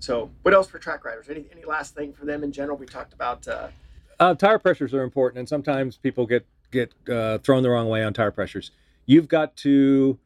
So 0.00 0.30
what 0.42 0.54
else 0.54 0.68
for 0.68 0.78
track 0.78 1.04
riders? 1.04 1.28
Any 1.28 1.46
any 1.52 1.64
last 1.64 1.94
thing 1.94 2.12
for 2.12 2.24
them 2.24 2.42
in 2.44 2.52
general? 2.52 2.76
We 2.76 2.86
talked 2.86 3.12
about. 3.12 3.46
Uh, 3.48 3.68
Uh, 4.20 4.34
tire 4.34 4.58
pressures 4.58 4.92
are 4.94 5.02
important, 5.04 5.38
and 5.38 5.48
sometimes 5.48 5.96
people 5.96 6.26
get 6.26 6.46
get 6.70 6.92
uh, 7.08 7.38
thrown 7.38 7.62
the 7.62 7.70
wrong 7.70 7.88
way 7.88 8.02
on 8.04 8.12
tire 8.12 8.30
pressures. 8.30 8.70
You've 9.08 9.26
got 9.26 9.56
to 9.58 10.18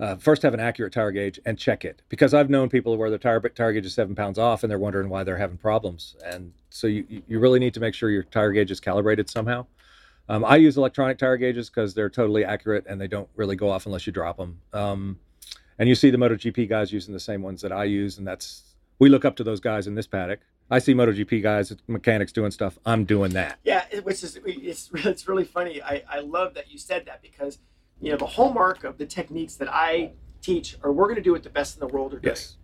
uh, 0.00 0.16
first 0.16 0.40
have 0.42 0.54
an 0.54 0.60
accurate 0.60 0.94
tire 0.94 1.12
gauge 1.12 1.38
and 1.44 1.58
check 1.58 1.84
it 1.84 2.00
because 2.08 2.32
I've 2.32 2.48
known 2.48 2.70
people 2.70 2.96
where 2.96 3.10
their 3.10 3.18
tire 3.18 3.38
tire 3.40 3.74
gauge 3.74 3.84
is 3.84 3.92
seven 3.92 4.14
pounds 4.14 4.38
off 4.38 4.64
and 4.64 4.70
they're 4.70 4.78
wondering 4.78 5.10
why 5.10 5.24
they're 5.24 5.36
having 5.36 5.58
problems. 5.58 6.16
And 6.24 6.54
so 6.70 6.86
you 6.86 7.22
you 7.28 7.38
really 7.38 7.60
need 7.60 7.74
to 7.74 7.80
make 7.80 7.92
sure 7.92 8.08
your 8.08 8.22
tire 8.22 8.50
gauge 8.52 8.70
is 8.70 8.80
calibrated 8.80 9.28
somehow. 9.28 9.66
Um, 10.30 10.42
I 10.42 10.56
use 10.56 10.78
electronic 10.78 11.18
tire 11.18 11.36
gauges 11.36 11.68
because 11.68 11.92
they're 11.92 12.08
totally 12.08 12.46
accurate 12.46 12.86
and 12.88 12.98
they 12.98 13.08
don't 13.08 13.28
really 13.36 13.56
go 13.56 13.68
off 13.68 13.84
unless 13.84 14.06
you 14.06 14.12
drop 14.12 14.38
them. 14.38 14.58
Um, 14.72 15.18
and 15.78 15.86
you 15.86 15.94
see 15.94 16.08
the 16.08 16.16
MotoGP 16.16 16.66
guys 16.66 16.92
using 16.92 17.12
the 17.12 17.20
same 17.20 17.42
ones 17.42 17.60
that 17.60 17.72
I 17.72 17.84
use, 17.84 18.16
and 18.16 18.26
that's 18.26 18.62
we 18.98 19.10
look 19.10 19.26
up 19.26 19.36
to 19.36 19.44
those 19.44 19.60
guys 19.60 19.86
in 19.86 19.94
this 19.94 20.06
paddock. 20.06 20.40
I 20.70 20.78
see 20.78 20.94
MotoGP 20.94 21.42
guys, 21.42 21.76
mechanics 21.88 22.32
doing 22.32 22.52
stuff. 22.52 22.78
I'm 22.86 23.04
doing 23.04 23.32
that. 23.32 23.58
Yeah, 23.64 23.84
which 24.02 24.22
is 24.22 24.38
it's 24.46 24.90
it's 24.94 25.28
really 25.28 25.44
funny. 25.44 25.82
I, 25.82 26.02
I 26.08 26.20
love 26.20 26.54
that 26.54 26.70
you 26.70 26.78
said 26.78 27.04
that 27.06 27.20
because 27.20 27.58
you 28.00 28.10
know 28.10 28.16
the 28.16 28.26
hallmark 28.26 28.84
of 28.84 28.98
the 28.98 29.06
techniques 29.06 29.54
that 29.56 29.68
I 29.72 30.12
teach 30.42 30.76
are 30.82 30.92
we're 30.92 31.04
going 31.04 31.16
to 31.16 31.22
do 31.22 31.34
it 31.34 31.42
the 31.42 31.50
best 31.50 31.76
in 31.76 31.80
the 31.80 31.86
world 31.92 32.12
are 32.14 32.18
doing. 32.18 32.32
Yes. 32.34 32.56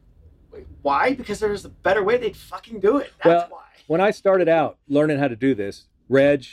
Why? 0.83 1.15
Because 1.15 1.39
there's 1.41 1.65
a 1.65 1.69
better 1.69 2.03
way. 2.03 2.17
They'd 2.19 2.37
fucking 2.37 2.81
do 2.81 2.99
it. 2.99 3.13
That's 3.23 3.27
Well, 3.27 3.47
why. 3.51 3.65
When 3.87 4.01
I 4.01 4.11
started 4.11 4.49
out 4.49 4.79
learning 4.89 5.19
how 5.19 5.29
to 5.29 5.37
do 5.37 5.55
this, 5.55 5.87
Reg 6.09 6.45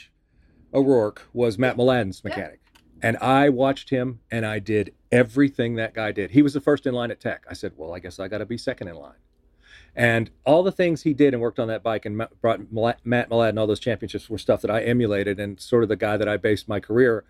O'Rourke 0.72 1.22
was 1.32 1.58
Mat 1.58 1.76
Mladin's 1.76 2.22
Yeah. 2.24 2.30
mechanic. 2.30 2.60
And 3.02 3.16
I 3.18 3.48
watched 3.48 3.90
him 3.90 4.20
and 4.30 4.44
I 4.44 4.58
did 4.58 4.92
everything 5.12 5.76
that 5.76 5.94
guy 5.94 6.10
did. 6.12 6.32
He 6.32 6.42
was 6.42 6.54
the 6.54 6.60
first 6.60 6.86
in 6.86 6.94
line 6.94 7.10
at 7.10 7.20
Tech. 7.20 7.44
I 7.48 7.54
said, 7.54 7.72
well, 7.76 7.94
I 7.94 7.98
guess 8.00 8.18
I 8.18 8.26
got 8.28 8.38
to 8.38 8.46
be 8.46 8.58
second 8.58 8.88
in 8.88 8.96
line. 8.96 9.14
And 9.94 10.30
all 10.44 10.62
the 10.62 10.72
things 10.72 11.02
he 11.02 11.14
did 11.14 11.32
and 11.34 11.40
worked 11.40 11.58
on 11.58 11.68
that 11.68 11.82
bike 11.82 12.06
and 12.06 12.22
brought 12.40 12.72
Matt 12.72 13.30
Mladen 13.30 13.58
all 13.58 13.66
those 13.66 13.80
championships 13.80 14.28
were 14.28 14.38
stuff 14.38 14.60
that 14.62 14.70
I 14.70 14.82
emulated 14.82 15.38
and 15.40 15.60
sort 15.60 15.82
of 15.82 15.88
the 15.88 15.96
guy 15.96 16.16
that 16.16 16.28
I 16.28 16.36
based 16.36 16.68
my 16.68 16.78
career 16.80 17.24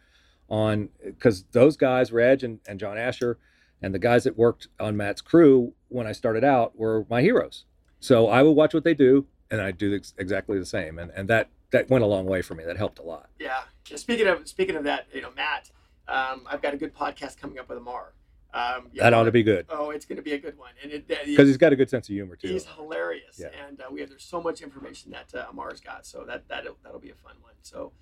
on 0.48 0.88
because 1.04 1.44
those 1.52 1.76
guys, 1.76 2.12
Reg 2.12 2.42
and, 2.42 2.60
and 2.66 2.80
John 2.80 2.98
Asher, 2.98 3.38
and 3.82 3.94
the 3.94 3.98
guys 3.98 4.24
that 4.24 4.36
worked 4.36 4.68
on 4.80 4.96
Mat's 4.96 5.20
crew 5.20 5.74
when 5.88 6.06
I 6.06 6.12
started 6.12 6.44
out 6.44 6.76
were 6.76 7.06
my 7.08 7.22
heroes. 7.22 7.64
So 8.00 8.28
I 8.28 8.42
would 8.42 8.52
watch 8.52 8.74
what 8.74 8.84
they 8.84 8.94
do 8.94 9.26
and 9.50 9.60
I 9.60 9.70
do 9.70 9.94
ex- 9.94 10.14
exactly 10.18 10.58
the 10.58 10.66
same. 10.66 10.98
And, 10.98 11.10
and 11.12 11.28
that, 11.28 11.48
that 11.70 11.88
went 11.90 12.04
a 12.04 12.06
long 12.06 12.26
way 12.26 12.42
for 12.42 12.54
me. 12.54 12.64
That 12.64 12.76
helped 12.76 12.98
a 12.98 13.02
lot. 13.02 13.28
Yeah. 13.38 13.62
Speaking 13.84 14.26
of 14.26 14.46
speaking 14.48 14.76
of 14.76 14.84
that, 14.84 15.06
you 15.12 15.20
know, 15.22 15.30
Matt, 15.36 15.70
um, 16.06 16.42
I've 16.46 16.62
got 16.62 16.74
a 16.74 16.76
good 16.76 16.94
podcast 16.94 17.38
coming 17.38 17.58
up 17.58 17.68
with 17.68 17.78
Amar. 17.78 18.12
Um, 18.54 18.88
yeah, 18.94 19.02
That 19.04 19.14
ought 19.14 19.24
to 19.24 19.30
be 19.30 19.42
good 19.42 19.66
Oh, 19.68 19.90
it's 19.90 20.06
going 20.06 20.16
to 20.16 20.22
be 20.22 20.32
a 20.32 20.38
good 20.38 20.56
one, 20.56 20.70
and 20.82 20.90
because 21.06 21.48
he's 21.48 21.58
got 21.58 21.72
a 21.72 21.76
good 21.76 21.90
sense 21.90 22.08
of 22.08 22.14
humor 22.14 22.34
too. 22.34 22.48
He's 22.48 22.64
hilarious, 22.64 23.38
Yeah. 23.38 23.48
and 23.66 23.78
uh, 23.80 23.84
we 23.90 24.00
have 24.00 24.08
there's 24.08 24.24
so 24.24 24.40
much 24.40 24.62
information 24.62 25.10
that 25.10 25.34
uh, 25.34 25.46
Amar's 25.50 25.80
got, 25.80 26.06
so 26.06 26.24
that 26.24 26.48
that 26.48 26.64
that'll 26.82 26.98
be 26.98 27.10
a 27.10 27.14
fun 27.14 27.34
one. 27.42 27.52
So, 27.60 27.92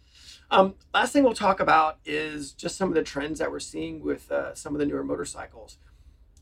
um, 0.50 0.74
last 0.94 1.12
thing 1.12 1.24
we'll 1.24 1.34
talk 1.34 1.58
about 1.58 1.98
is 2.04 2.52
just 2.52 2.76
some 2.76 2.88
of 2.88 2.94
the 2.94 3.02
trends 3.02 3.40
that 3.40 3.50
we're 3.50 3.58
seeing 3.58 4.00
with 4.02 4.30
uh, 4.30 4.54
some 4.54 4.72
of 4.72 4.78
the 4.78 4.86
newer 4.86 5.02
motorcycles, 5.02 5.78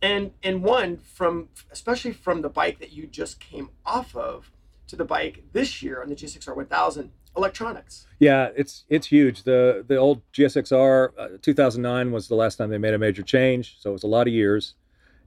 and 0.03 0.33
and 0.43 0.63
one 0.63 0.99
from 0.99 1.49
especially 1.71 2.13
from 2.13 2.43
the 2.43 2.51
bike 2.51 2.81
that 2.81 2.93
you 2.93 3.07
just 3.07 3.41
came 3.41 3.71
off 3.87 4.15
of 4.15 4.51
to 4.87 4.97
the 4.97 5.05
bike 5.07 5.45
this 5.53 5.83
year 5.83 6.03
on 6.03 6.11
the 6.11 6.15
GSXR 6.15 6.55
1000 6.55 7.11
electronics. 7.37 8.07
Yeah, 8.19 8.51
it's 8.57 8.85
it's 8.89 9.07
huge. 9.07 9.43
The 9.43 9.85
the 9.87 9.97
old 9.97 10.23
GSXR 10.33 11.11
uh, 11.19 11.29
2009 11.43 12.13
was 12.13 12.29
the 12.29 12.35
last 12.35 12.57
time 12.57 12.71
they 12.71 12.79
made 12.79 12.95
a 12.95 12.99
major 12.99 13.23
change, 13.23 13.77
so 13.81 13.91
it 13.91 13.93
was 13.93 14.03
a 14.05 14.09
lot 14.09 14.27
of 14.27 14.33
years. 14.33 14.75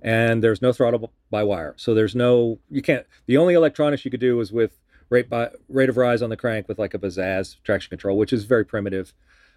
And 0.02 0.44
there's 0.44 0.62
no 0.62 0.72
throttle 0.72 1.12
by 1.32 1.44
wire, 1.44 1.74
so 1.78 1.94
there's 1.94 2.16
no 2.16 2.60
you 2.70 2.82
can't. 2.82 3.06
The 3.26 3.38
only 3.38 3.56
electronics 3.56 4.06
you 4.06 4.12
could 4.12 4.20
do 4.20 4.38
was 4.38 4.52
with 4.52 4.80
rate 5.10 5.30
by 5.30 5.50
rate 5.70 5.90
of 5.90 5.98
rise 5.98 6.22
on 6.22 6.30
the 6.30 6.38
crank 6.38 6.68
with 6.68 6.80
like 6.80 6.94
a 6.94 7.00
Bazzaz 7.00 7.58
traction 7.64 7.90
control, 7.90 8.18
which 8.18 8.34
is 8.34 8.46
very 8.46 8.66
primitive. 8.66 9.14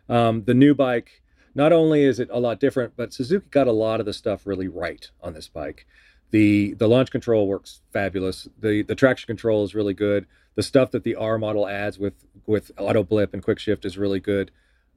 Um, 0.08 0.44
the 0.44 0.54
new 0.54 0.74
bike, 0.74 1.22
not 1.54 1.72
only 1.72 2.04
is 2.04 2.18
it 2.18 2.28
a 2.32 2.40
lot 2.40 2.58
different, 2.58 2.94
but 2.96 3.12
Suzuki 3.12 3.46
got 3.50 3.66
a 3.66 3.72
lot 3.72 4.00
of 4.00 4.06
the 4.06 4.12
stuff 4.12 4.46
really 4.46 4.68
right 4.68 5.08
on 5.22 5.34
this 5.34 5.48
bike. 5.48 5.86
The 6.30 6.74
the 6.74 6.88
launch 6.88 7.10
control 7.10 7.46
works 7.46 7.80
fabulous. 7.92 8.48
The 8.58 8.82
the 8.82 8.94
traction 8.94 9.26
control 9.26 9.64
is 9.64 9.74
really 9.74 9.94
good. 9.94 10.26
The 10.54 10.62
stuff 10.62 10.90
that 10.90 11.04
the 11.04 11.14
R 11.14 11.38
model 11.38 11.68
adds 11.68 11.98
with 11.98 12.24
with 12.46 12.70
auto 12.78 13.02
blip 13.02 13.32
and 13.32 13.42
quick 13.42 13.58
shift 13.58 13.84
is 13.84 13.96
really 13.96 14.20
good. 14.20 14.50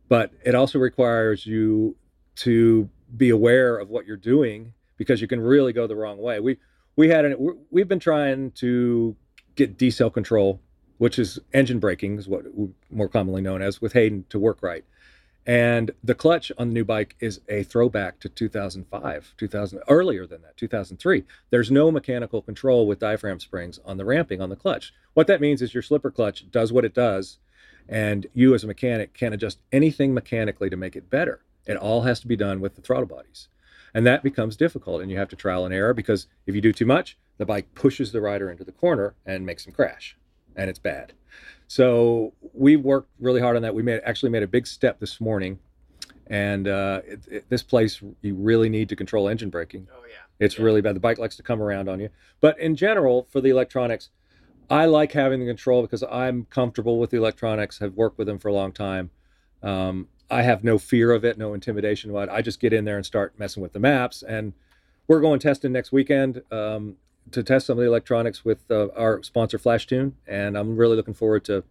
But 0.09 0.31
it 0.43 0.55
also 0.55 0.79
requires 0.79 1.45
you 1.45 1.95
to 2.37 2.89
be 3.15 3.29
aware 3.29 3.77
of 3.77 3.89
what 3.89 4.05
you're 4.05 4.17
doing 4.17 4.73
because 4.97 5.21
you 5.21 5.27
can 5.27 5.39
really 5.39 5.73
go 5.73 5.87
the 5.87 5.95
wrong 5.95 6.17
way. 6.17 6.39
We 6.39 6.57
we 6.95 7.09
had 7.09 7.25
an 7.25 7.57
we've 7.69 7.87
been 7.87 7.99
trying 7.99 8.51
to 8.51 9.15
get 9.55 9.77
decel 9.77 10.11
control, 10.11 10.59
which 10.97 11.19
is 11.19 11.39
engine 11.53 11.79
braking, 11.79 12.17
is 12.17 12.27
what 12.27 12.45
more 12.89 13.07
commonly 13.07 13.41
known 13.41 13.61
as, 13.61 13.81
with 13.81 13.93
Hayden 13.93 14.25
to 14.29 14.39
work 14.39 14.61
right. 14.61 14.83
And 15.45 15.91
the 16.01 16.15
clutch 16.15 16.51
on 16.58 16.69
the 16.69 16.73
new 16.73 16.86
bike 16.86 17.15
is 17.19 17.41
a 17.49 17.63
throwback 17.63 18.19
to 18.21 18.29
2005, 18.29 19.34
2000 19.38 19.79
earlier 19.89 20.25
than 20.25 20.41
that, 20.43 20.56
2003. 20.56 21.25
There's 21.49 21.69
no 21.69 21.91
mechanical 21.91 22.41
control 22.41 22.88
with 22.88 22.99
diaphragm 22.99 23.39
springs 23.41 23.79
on 23.84 23.97
the 23.97 24.06
ramping 24.06 24.39
on 24.39 24.49
the 24.49 24.56
clutch. 24.56 24.93
What 25.13 25.27
that 25.27 25.41
means 25.41 25.62
is 25.62 25.73
your 25.73 25.84
slipper 25.84 26.12
clutch 26.12 26.49
does 26.49 26.71
what 26.71 26.86
it 26.86 26.93
does, 26.93 27.39
and 27.89 28.27
you 28.34 28.53
as 28.56 28.63
a 28.63 28.67
mechanic 28.67 29.13
can't 29.13 29.34
adjust 29.34 29.60
anything 29.71 30.13
mechanically 30.13 30.69
to 30.69 30.77
make 30.77 30.95
it 30.95 31.10
better. 31.10 31.41
It 31.65 31.75
all 31.75 32.01
has 32.03 32.21
to 32.21 32.27
be 32.27 32.38
done 32.38 32.62
with 32.62 32.75
the 32.75 32.82
throttle 32.82 33.06
bodies. 33.06 33.49
And 33.93 34.08
that 34.08 34.23
becomes 34.23 34.56
difficult, 34.56 35.01
and 35.01 35.12
you 35.12 35.17
have 35.17 35.29
to 35.29 35.36
trial 35.36 35.65
and 35.65 35.73
error 35.73 35.93
because 35.93 36.27
if 36.47 36.56
you 36.56 36.62
do 36.62 36.73
too 36.73 36.86
much, 36.86 37.17
the 37.38 37.45
bike 37.45 37.75
pushes 37.75 38.12
the 38.12 38.21
rider 38.21 38.49
into 38.49 38.63
the 38.63 38.71
corner 38.71 39.15
and 39.25 39.45
makes 39.45 39.67
him 39.67 39.73
crash, 39.73 40.17
and 40.56 40.69
it's 40.69 40.79
bad. 40.79 41.13
So 41.73 42.36
we 42.53 42.75
worked 42.75 43.09
really 43.19 43.41
hard 43.41 43.55
on 43.55 43.63
that. 43.63 43.73
We 43.73 43.81
made 43.81 44.01
actually 44.05 44.29
made 44.29 44.43
a 44.43 44.47
big 44.47 44.67
step 44.67 44.99
this 44.99 45.19
morning, 45.19 45.57
and 46.27 46.67
uh, 46.67 47.01
it, 47.03 47.21
it, 47.27 47.49
this 47.49 47.63
place 47.63 47.99
you 48.21 48.36
really 48.36 48.69
need 48.69 48.89
to 48.89 48.95
control 48.95 49.27
engine 49.27 49.49
braking. 49.49 49.88
Oh 49.91 50.03
yeah. 50.07 50.17
It's 50.38 50.59
Yeah. 50.59 50.65
really 50.65 50.81
bad. 50.81 50.95
The 50.95 50.99
bike 50.99 51.17
likes 51.17 51.36
to 51.38 51.41
come 51.41 51.63
around 51.63 51.89
on 51.89 51.99
you. 51.99 52.09
But 52.41 52.59
in 52.59 52.75
general, 52.75 53.27
for 53.31 53.41
the 53.41 53.49
electronics, 53.49 54.12
I 54.69 54.86
like 54.86 55.13
having 55.13 55.39
the 55.39 55.47
control 55.47 55.81
because 55.81 56.03
I'm 56.03 56.45
comfortable 56.45 56.99
with 56.99 57.09
the 57.09 57.17
electronics. 57.17 57.79
Have 57.79 57.95
worked 57.95 58.19
with 58.19 58.27
them 58.27 58.38
for 58.38 58.49
a 58.49 58.53
long 58.53 58.71
time. 58.71 59.09
Um, 59.63 60.09
I 60.29 60.43
have 60.43 60.63
no 60.63 60.77
fear 60.77 61.12
of 61.12 61.25
it, 61.25 61.39
no 61.39 61.55
intimidation. 61.55 62.13
What 62.13 62.29
I 62.29 62.43
just 62.43 62.59
get 62.59 62.73
in 62.73 62.86
there 62.86 62.97
and 62.97 63.05
start 63.05 63.33
messing 63.39 63.63
with 63.63 63.73
the 63.73 63.79
maps. 63.79 64.21
And 64.21 64.53
we're 65.07 65.21
going 65.21 65.39
testing 65.39 65.71
next 65.71 65.91
weekend 65.91 66.43
um, 66.51 66.97
to 67.31 67.43
test 67.43 67.67
some 67.67 67.77
of 67.77 67.81
the 67.81 67.88
electronics 67.88 68.45
with 68.45 68.69
uh, 68.69 68.88
our 68.95 69.23
sponsor 69.23 69.57
FlashTune, 69.57 70.13
and 70.27 70.57
I'm 70.57 70.77
really 70.77 70.95
looking 70.95 71.13
forward 71.13 71.45
to 71.45 71.63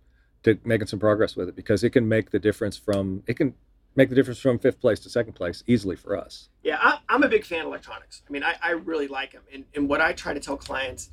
to 0.42 0.58
making 0.64 0.88
some 0.88 0.98
progress 0.98 1.36
with 1.36 1.48
it 1.48 1.54
because 1.54 1.84
it 1.84 1.90
can 1.90 2.08
make 2.08 2.30
the 2.30 2.38
difference 2.38 2.76
from 2.76 3.22
it 3.26 3.34
can 3.34 3.54
make 3.94 4.08
the 4.08 4.14
difference 4.14 4.40
from 4.40 4.58
fifth 4.58 4.80
place 4.80 4.98
to 5.00 5.10
second 5.10 5.34
place 5.34 5.62
easily 5.66 5.96
for 5.96 6.16
us. 6.16 6.48
Yeah, 6.62 6.78
I, 6.80 6.98
I'm 7.08 7.22
a 7.22 7.28
big 7.28 7.44
fan 7.44 7.60
of 7.60 7.66
electronics. 7.66 8.22
I 8.26 8.32
mean, 8.32 8.42
I, 8.42 8.54
I 8.62 8.70
really 8.70 9.06
like 9.06 9.32
them. 9.32 9.42
And, 9.52 9.64
and 9.74 9.88
what 9.88 10.00
I 10.00 10.12
try 10.12 10.32
to 10.32 10.40
tell 10.40 10.56
clients 10.56 11.10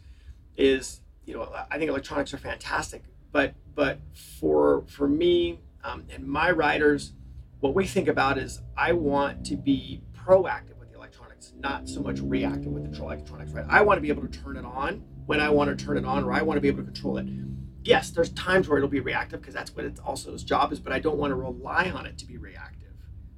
is, 0.56 1.02
you 1.26 1.34
know, 1.34 1.54
I 1.70 1.78
think 1.78 1.90
electronics 1.90 2.34
are 2.34 2.38
fantastic. 2.38 3.04
But 3.32 3.54
but 3.76 4.00
for 4.40 4.84
for 4.88 5.08
me 5.08 5.60
um, 5.84 6.06
and 6.10 6.26
my 6.28 6.52
riders, 6.52 7.14
what 7.60 7.76
we 7.76 7.86
think 7.86 8.08
about 8.08 8.38
is 8.38 8.62
I 8.78 8.94
want 8.94 9.46
to 9.48 9.56
be 9.56 10.02
proactive 10.16 10.79
electronics, 11.40 11.54
not 11.60 11.90
so 11.90 12.02
much 12.02 12.20
reactive 12.20 12.72
with 12.72 12.84
control 12.84 13.12
electronics. 13.12 13.52
Right? 13.52 13.66
I 13.70 13.82
want 13.82 13.98
to 13.98 14.02
be 14.02 14.10
able 14.10 14.28
to 14.28 14.40
turn 14.40 14.58
it 14.58 14.66
on 14.66 15.04
when 15.26 15.40
I 15.40 15.50
want 15.50 15.78
to 15.78 15.86
turn 15.86 15.98
it 15.98 16.06
on, 16.06 16.24
or 16.24 16.34
I 16.34 16.42
want 16.42 16.58
to 16.58 16.62
be 16.62 16.68
able 16.68 16.80
to 16.80 16.92
control 16.92 17.18
it. 17.18 17.28
Yes, 17.84 18.12
there's 18.12 18.30
times 18.32 18.68
where 18.68 18.78
it'll 18.78 18.90
be 18.90 19.00
reactive 19.00 19.42
because 19.42 19.54
that's 19.54 19.76
what 19.76 19.86
it's 19.86 20.00
also 20.00 20.34
its 20.34 20.44
job 20.44 20.72
is. 20.72 20.80
But 20.80 20.94
I 20.94 21.00
don't 21.00 21.18
want 21.18 21.32
to 21.32 21.36
rely 21.36 21.92
on 21.92 22.06
it 22.06 22.18
to 22.20 22.26
be 22.26 22.38
reactive. 22.38 22.90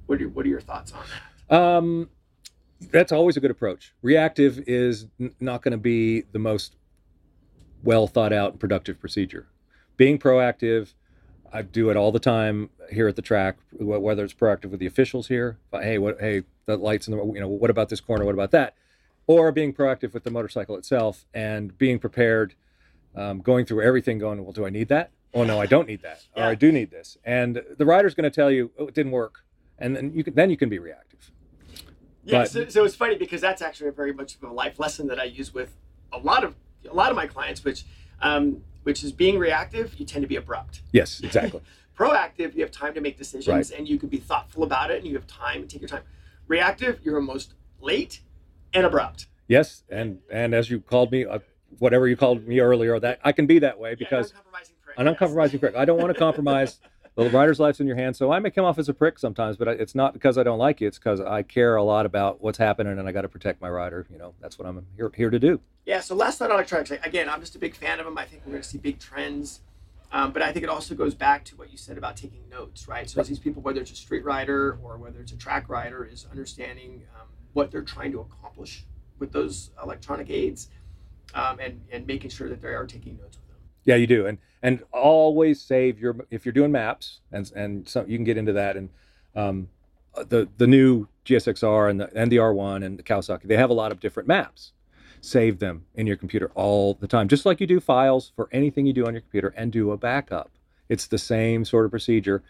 What 0.06 0.18
are 0.18 0.22
your, 0.22 0.30
what 0.30 0.44
are 0.44 0.48
your 0.48 0.60
thoughts 0.60 0.92
on 0.92 1.04
that? 1.48 1.56
Um, 1.56 2.10
that's 2.90 3.12
always 3.12 3.36
a 3.36 3.40
good 3.40 3.50
approach. 3.50 3.94
Reactive 4.02 4.58
is 4.66 5.06
n- 5.20 5.34
not 5.38 5.62
going 5.62 5.72
to 5.72 5.78
be 5.78 6.22
the 6.32 6.38
most 6.38 6.76
well 7.84 8.06
thought 8.06 8.32
out 8.32 8.52
and 8.52 8.60
productive 8.60 8.98
procedure. 8.98 9.46
Being 9.96 10.18
proactive, 10.18 10.94
I 11.52 11.62
do 11.62 11.90
it 11.90 11.96
all 11.96 12.10
the 12.10 12.18
time 12.18 12.70
here 12.90 13.06
at 13.06 13.14
the 13.14 13.22
track, 13.22 13.58
whether 13.72 14.24
it's 14.24 14.34
proactive 14.34 14.70
with 14.70 14.80
the 14.80 14.86
officials 14.86 15.28
here. 15.28 15.58
But, 15.70 15.84
hey, 15.84 15.98
what? 15.98 16.18
Hey, 16.18 16.42
the 16.66 16.76
lights 16.76 17.08
in 17.08 17.16
the 17.16 17.24
you 17.24 17.40
know 17.40 17.48
what 17.48 17.70
about 17.70 17.88
this 17.88 18.00
corner? 18.00 18.24
What 18.24 18.34
about 18.34 18.50
that? 18.52 18.74
Or 19.26 19.52
being 19.52 19.72
proactive 19.72 20.12
with 20.14 20.24
the 20.24 20.30
motorcycle 20.30 20.76
itself 20.76 21.26
and 21.32 21.76
being 21.78 21.98
prepared, 21.98 22.54
um, 23.14 23.40
going 23.40 23.64
through 23.66 23.82
everything, 23.82 24.18
going, 24.18 24.42
well, 24.42 24.52
do 24.52 24.66
I 24.66 24.70
need 24.70 24.88
that? 24.88 25.10
Oh 25.34 25.44
no, 25.44 25.60
I 25.60 25.66
don't 25.66 25.88
need 25.88 26.02
that, 26.02 26.24
or 26.36 26.42
I 26.44 26.54
do 26.54 26.70
need 26.70 26.90
this. 26.90 27.16
And 27.24 27.62
the 27.78 27.86
rider's 27.86 28.14
going 28.14 28.30
to 28.30 28.34
tell 28.34 28.50
you, 28.50 28.70
oh, 28.78 28.88
it 28.88 28.94
didn't 28.94 29.12
work, 29.12 29.44
and 29.78 29.96
then 29.96 30.12
you 30.14 30.22
can 30.24 30.34
then 30.34 30.50
you 30.50 30.56
can 30.56 30.68
be 30.68 30.78
reactive. 30.78 31.30
Yeah, 32.24 32.40
But- 32.42 32.50
so, 32.50 32.68
so 32.68 32.84
it's 32.84 32.94
funny 32.94 33.16
because 33.16 33.40
that's 33.40 33.62
actually 33.62 33.88
a 33.88 33.92
very 33.92 34.12
much 34.12 34.36
of 34.36 34.42
a 34.44 34.52
life 34.52 34.78
lesson 34.78 35.08
that 35.08 35.18
I 35.18 35.24
use 35.24 35.52
with 35.52 35.74
a 36.12 36.18
lot 36.18 36.44
of 36.44 36.54
a 36.88 36.94
lot 36.94 37.10
of 37.10 37.16
my 37.16 37.26
clients, 37.26 37.64
which 37.64 37.84
um, 38.20 38.62
which 38.82 39.02
is 39.02 39.12
being 39.12 39.38
reactive. 39.38 39.94
You 39.98 40.04
tend 40.06 40.22
to 40.22 40.28
be 40.28 40.36
abrupt. 40.36 40.82
Yes, 40.92 41.20
exactly. 41.20 41.60
Proactive, 41.98 42.54
you 42.54 42.62
have 42.62 42.70
time 42.70 42.94
to 42.94 43.00
make 43.00 43.16
decisions 43.18 43.70
Right. 43.70 43.78
and 43.78 43.88
you 43.88 43.98
can 43.98 44.08
be 44.08 44.16
thoughtful 44.18 44.62
about 44.64 44.90
it, 44.90 44.98
and 44.98 45.06
you 45.06 45.14
have 45.14 45.26
time 45.26 45.62
to 45.62 45.68
take 45.68 45.80
your 45.80 45.88
time. 45.88 46.02
Reactive, 46.48 47.00
you're 47.02 47.16
almost 47.16 47.54
late 47.80 48.20
and 48.74 48.84
abrupt. 48.86 49.26
yes, 49.48 49.84
and 49.88 50.18
and 50.30 50.54
as 50.54 50.70
you 50.70 50.80
called 50.80 51.10
me, 51.12 51.24
uh, 51.24 51.38
whatever 51.78 52.06
you 52.08 52.16
called 52.16 52.46
me 52.46 52.60
earlier, 52.60 52.98
that 53.00 53.20
I 53.24 53.32
can 53.32 53.46
be 53.46 53.58
that 53.60 53.78
way 53.78 53.90
Yeah, 53.90 53.96
because 53.98 54.30
uncompromising 54.30 54.74
prick, 54.84 54.98
an 54.98 55.06
yes. 55.06 55.12
uncompromising 55.12 55.60
prick. 55.60 55.76
I 55.76 55.84
don't 55.84 55.98
want 56.00 56.12
to 56.12 56.18
compromise. 56.18 56.78
The 57.14 57.28
rider's 57.28 57.60
life's 57.60 57.78
in 57.78 57.86
your 57.86 57.96
hands, 57.96 58.16
so 58.16 58.32
I 58.32 58.38
may 58.38 58.48
come 58.50 58.64
off 58.64 58.78
as 58.78 58.88
a 58.88 58.94
prick 58.94 59.18
sometimes, 59.18 59.58
but 59.58 59.68
it's 59.68 59.94
not 59.94 60.14
because 60.14 60.38
I 60.38 60.44
don't 60.44 60.58
like 60.58 60.80
you. 60.80 60.88
It's 60.88 60.96
because 60.96 61.20
I 61.20 61.42
care 61.42 61.76
a 61.76 61.82
lot 61.82 62.06
about 62.06 62.40
what's 62.42 62.56
happening, 62.56 62.98
and 62.98 63.06
I 63.06 63.12
got 63.12 63.20
to 63.20 63.28
protect 63.28 63.60
my 63.60 63.68
rider. 63.68 64.06
You 64.10 64.16
know, 64.16 64.32
that's 64.40 64.58
what 64.58 64.66
I'm 64.66 64.86
here 64.96 65.12
here 65.14 65.28
to 65.28 65.38
do. 65.38 65.60
Yeah, 65.84 66.00
so 66.00 66.14
last 66.14 66.40
night 66.40 66.46
on 66.46 66.52
electronics, 66.52 66.90
again, 66.90 67.28
I'm 67.28 67.40
just 67.40 67.54
a 67.54 67.58
big 67.58 67.74
fan 67.76 67.98
of 68.00 68.06
them. 68.06 68.16
I 68.16 68.24
think 68.24 68.40
we're 68.46 68.52
going 68.52 68.62
to 68.62 68.68
see 68.68 68.78
big 68.78 68.98
trends. 68.98 69.60
Um, 70.12 70.32
but 70.32 70.42
I 70.42 70.52
think 70.52 70.62
it 70.62 70.68
also 70.68 70.94
goes 70.94 71.14
back 71.14 71.44
to 71.46 71.56
what 71.56 71.72
you 71.72 71.78
said 71.78 71.96
about 71.96 72.16
taking 72.16 72.46
notes, 72.50 72.86
right? 72.86 73.08
So 73.08 73.22
these 73.22 73.38
people, 73.38 73.62
whether 73.62 73.80
it's 73.80 73.90
a 73.90 73.96
street 73.96 74.24
rider 74.24 74.78
or 74.82 74.98
whether 74.98 75.20
it's 75.20 75.32
a 75.32 75.36
track 75.36 75.70
rider, 75.70 76.04
is 76.04 76.26
understanding 76.30 77.04
um, 77.18 77.28
what 77.54 77.70
they're 77.70 77.82
trying 77.82 78.12
to 78.12 78.20
accomplish 78.20 78.84
with 79.18 79.32
those 79.32 79.70
electronic 79.82 80.28
aids 80.28 80.68
um, 81.34 81.58
and, 81.60 81.80
and 81.90 82.06
making 82.06 82.30
sure 82.30 82.48
that 82.50 82.60
they 82.60 82.68
are 82.68 82.86
taking 82.86 83.16
notes 83.16 83.38
with 83.38 83.48
them. 83.48 83.56
Yeah, 83.84 83.96
you 83.96 84.06
do, 84.06 84.26
and 84.26 84.38
and 84.62 84.84
always 84.92 85.60
save 85.60 85.98
your 85.98 86.16
if 86.30 86.44
you're 86.44 86.52
doing 86.52 86.70
maps, 86.70 87.20
and 87.32 87.50
and 87.56 87.88
so 87.88 88.04
you 88.06 88.16
can 88.16 88.24
get 88.24 88.36
into 88.36 88.52
that, 88.52 88.76
and 88.76 88.90
um, 89.34 89.68
the 90.14 90.48
the 90.58 90.66
new 90.66 91.08
GSXR 91.24 91.90
and 91.90 92.00
the 92.00 92.10
and 92.14 92.30
the 92.30 92.36
R1 92.36 92.84
and 92.84 92.98
the 92.98 93.02
Kawasaki, 93.02 93.44
they 93.44 93.56
have 93.56 93.70
a 93.70 93.74
lot 93.74 93.90
of 93.90 93.98
different 93.98 94.28
maps. 94.28 94.72
Save 95.24 95.60
them 95.60 95.86
in 95.94 96.08
your 96.08 96.16
computer 96.16 96.50
all 96.56 96.94
the 96.94 97.06
time, 97.06 97.28
just 97.28 97.46
like 97.46 97.60
you 97.60 97.66
do 97.66 97.78
files 97.78 98.32
for 98.34 98.48
anything 98.50 98.86
you 98.86 98.92
do 98.92 99.06
on 99.06 99.14
your 99.14 99.20
computer, 99.20 99.54
and 99.56 99.70
do 99.70 99.92
a 99.92 99.96
backup. 99.96 100.50
It's 100.88 101.06
the 101.06 101.16
same 101.16 101.64
sort 101.64 101.84
of 101.84 101.92
procedure. 101.92 102.42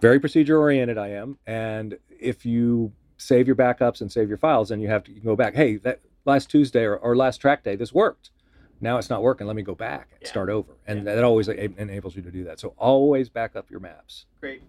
Very 0.00 0.18
procedure 0.18 0.58
oriented, 0.58 0.98
I 0.98 1.10
am, 1.10 1.38
and 1.46 1.96
if 2.10 2.44
you 2.44 2.92
save 3.18 3.46
your 3.46 3.54
backups 3.54 4.00
and 4.00 4.10
save 4.10 4.28
your 4.28 4.36
files, 4.36 4.70
then 4.70 4.80
you 4.80 4.88
have 4.88 5.04
to 5.04 5.12
you 5.12 5.20
go 5.20 5.36
back. 5.36 5.54
Hey, 5.54 5.76
that 5.76 6.00
last 6.24 6.50
Tuesday 6.50 6.82
or, 6.82 6.96
or 6.96 7.14
last 7.14 7.38
track 7.38 7.62
day, 7.62 7.76
this 7.76 7.92
worked 7.92 8.30
now 8.80 8.98
it's 8.98 9.08
not 9.08 9.22
working 9.22 9.46
let 9.46 9.54
me 9.54 9.62
go 9.62 9.76
back 9.76 10.08
and 10.10 10.22
Yeah. 10.22 10.28
start 10.28 10.48
over 10.50 10.72
and 10.88 11.06
that 11.06 11.22
always 11.22 11.46
enables 11.46 12.16
you 12.16 12.22
to 12.22 12.32
do 12.32 12.42
that 12.44 12.58
so 12.58 12.74
always 12.76 13.28
back 13.28 13.54
up 13.54 13.70
your 13.70 13.78
maps 13.78 14.26
Great. 14.40 14.60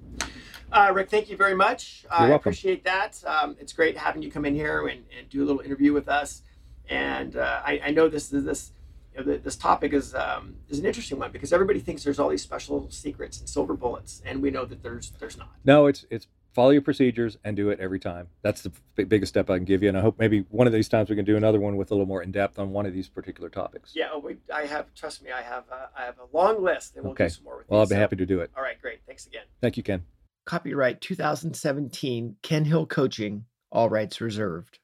Uh, 0.72 0.91
Rick, 0.93 1.10
thank 1.10 1.32
you 1.32 1.36
very 1.36 1.56
much. 1.56 2.06
I 2.12 2.22
You're 2.22 2.30
welcome. 2.30 2.50
appreciate 2.52 2.84
that. 2.84 3.24
Um, 3.26 3.58
it's 3.60 3.74
great 3.74 3.98
having 3.98 4.22
you 4.22 4.30
come 4.30 4.46
in 4.46 4.54
here 4.54 4.86
and, 4.88 5.04
and 5.17 5.28
do 5.30 5.43
a 5.43 5.46
little 5.46 5.62
interview 5.62 5.93
with 5.93 6.08
us. 6.08 6.43
And 6.89 7.36
uh, 7.38 7.62
I, 7.65 7.82
I 7.86 7.91
know 7.91 8.08
this 8.10 8.32
is 8.34 8.43
this 8.43 8.72
you 9.17 9.24
know, 9.24 9.38
this 9.38 9.56
topic 9.56 9.93
is 9.93 10.13
um, 10.15 10.56
is 10.69 10.80
an 10.80 10.86
interesting 10.86 11.19
one 11.19 11.32
because 11.32 11.54
everybody 11.54 11.80
thinks 11.80 12.04
there's 12.04 12.19
all 12.19 12.30
these 12.30 12.41
special 12.41 12.89
secrets 12.89 13.39
and 13.39 13.48
silver 13.48 13.76
bullets, 13.76 14.22
and 14.26 14.41
we 14.41 14.50
know 14.52 14.65
that 14.65 14.82
there's 14.84 15.12
there's 15.19 15.38
not. 15.38 15.50
no 15.63 15.86
it's 15.86 16.06
it's 16.10 16.28
follow 16.54 16.69
your 16.72 16.82
procedures 16.84 17.38
and 17.43 17.56
do 17.56 17.69
it 17.69 17.80
every 17.80 18.00
time 18.00 18.28
that's 18.43 18.62
the 18.62 18.72
b- 18.96 19.04
biggest 19.06 19.32
step 19.32 19.50
i 19.50 19.56
can 19.58 19.65
give 19.65 19.82
you 19.82 19.89
and 19.89 19.98
i 19.98 20.02
hope 20.02 20.19
maybe 20.19 20.46
one 20.52 20.67
of 20.67 20.74
these 20.74 20.88
times 20.88 21.10
we 21.10 21.15
can 21.15 21.26
do 21.26 21.36
another 21.36 21.60
one 21.60 21.78
with 21.78 21.89
a 21.89 21.93
little 21.96 22.06
more 22.06 22.22
in 22.22 22.32
depth 22.32 22.60
on 22.60 22.69
one 22.72 22.86
of 22.86 22.93
these 22.93 23.10
particular 23.10 23.50
topics 23.50 23.93
Yeah, 23.96 24.10
oh, 24.13 24.19
we, 24.19 24.38
I 24.54 24.67
have. 24.67 24.93
Trust 24.93 25.24
me, 25.24 25.32
I 25.32 25.41
have. 25.41 25.63
Uh, 25.72 25.88
I 25.98 26.04
have 26.06 26.13
a 26.19 26.36
long 26.38 26.63
list, 26.63 26.96
and 26.96 27.04
we'll 27.06 27.13
Okay. 27.13 27.26
do 27.26 27.30
some 27.30 27.43
more 27.43 27.58
with 27.58 27.69
well 27.69 27.80
you. 27.80 27.82
i'll 27.82 27.88
be 27.88 27.96
So- 27.96 28.00
happy 28.00 28.17
to 28.17 28.26
do 28.28 28.39
it 28.41 28.52
All 28.56 28.62
right, 28.62 28.80
great. 28.80 29.00
Thanks 29.08 29.26
again. 29.26 29.46
thank 29.62 29.78
you 29.78 29.84
ken 29.84 30.04
Copyright 30.46 31.02
2017 31.02 32.36
Ken 32.43 32.65
Hill 32.65 32.86
Coaching, 32.86 33.46
all 33.72 33.89
rights 33.89 34.19
reserved. 34.22 34.78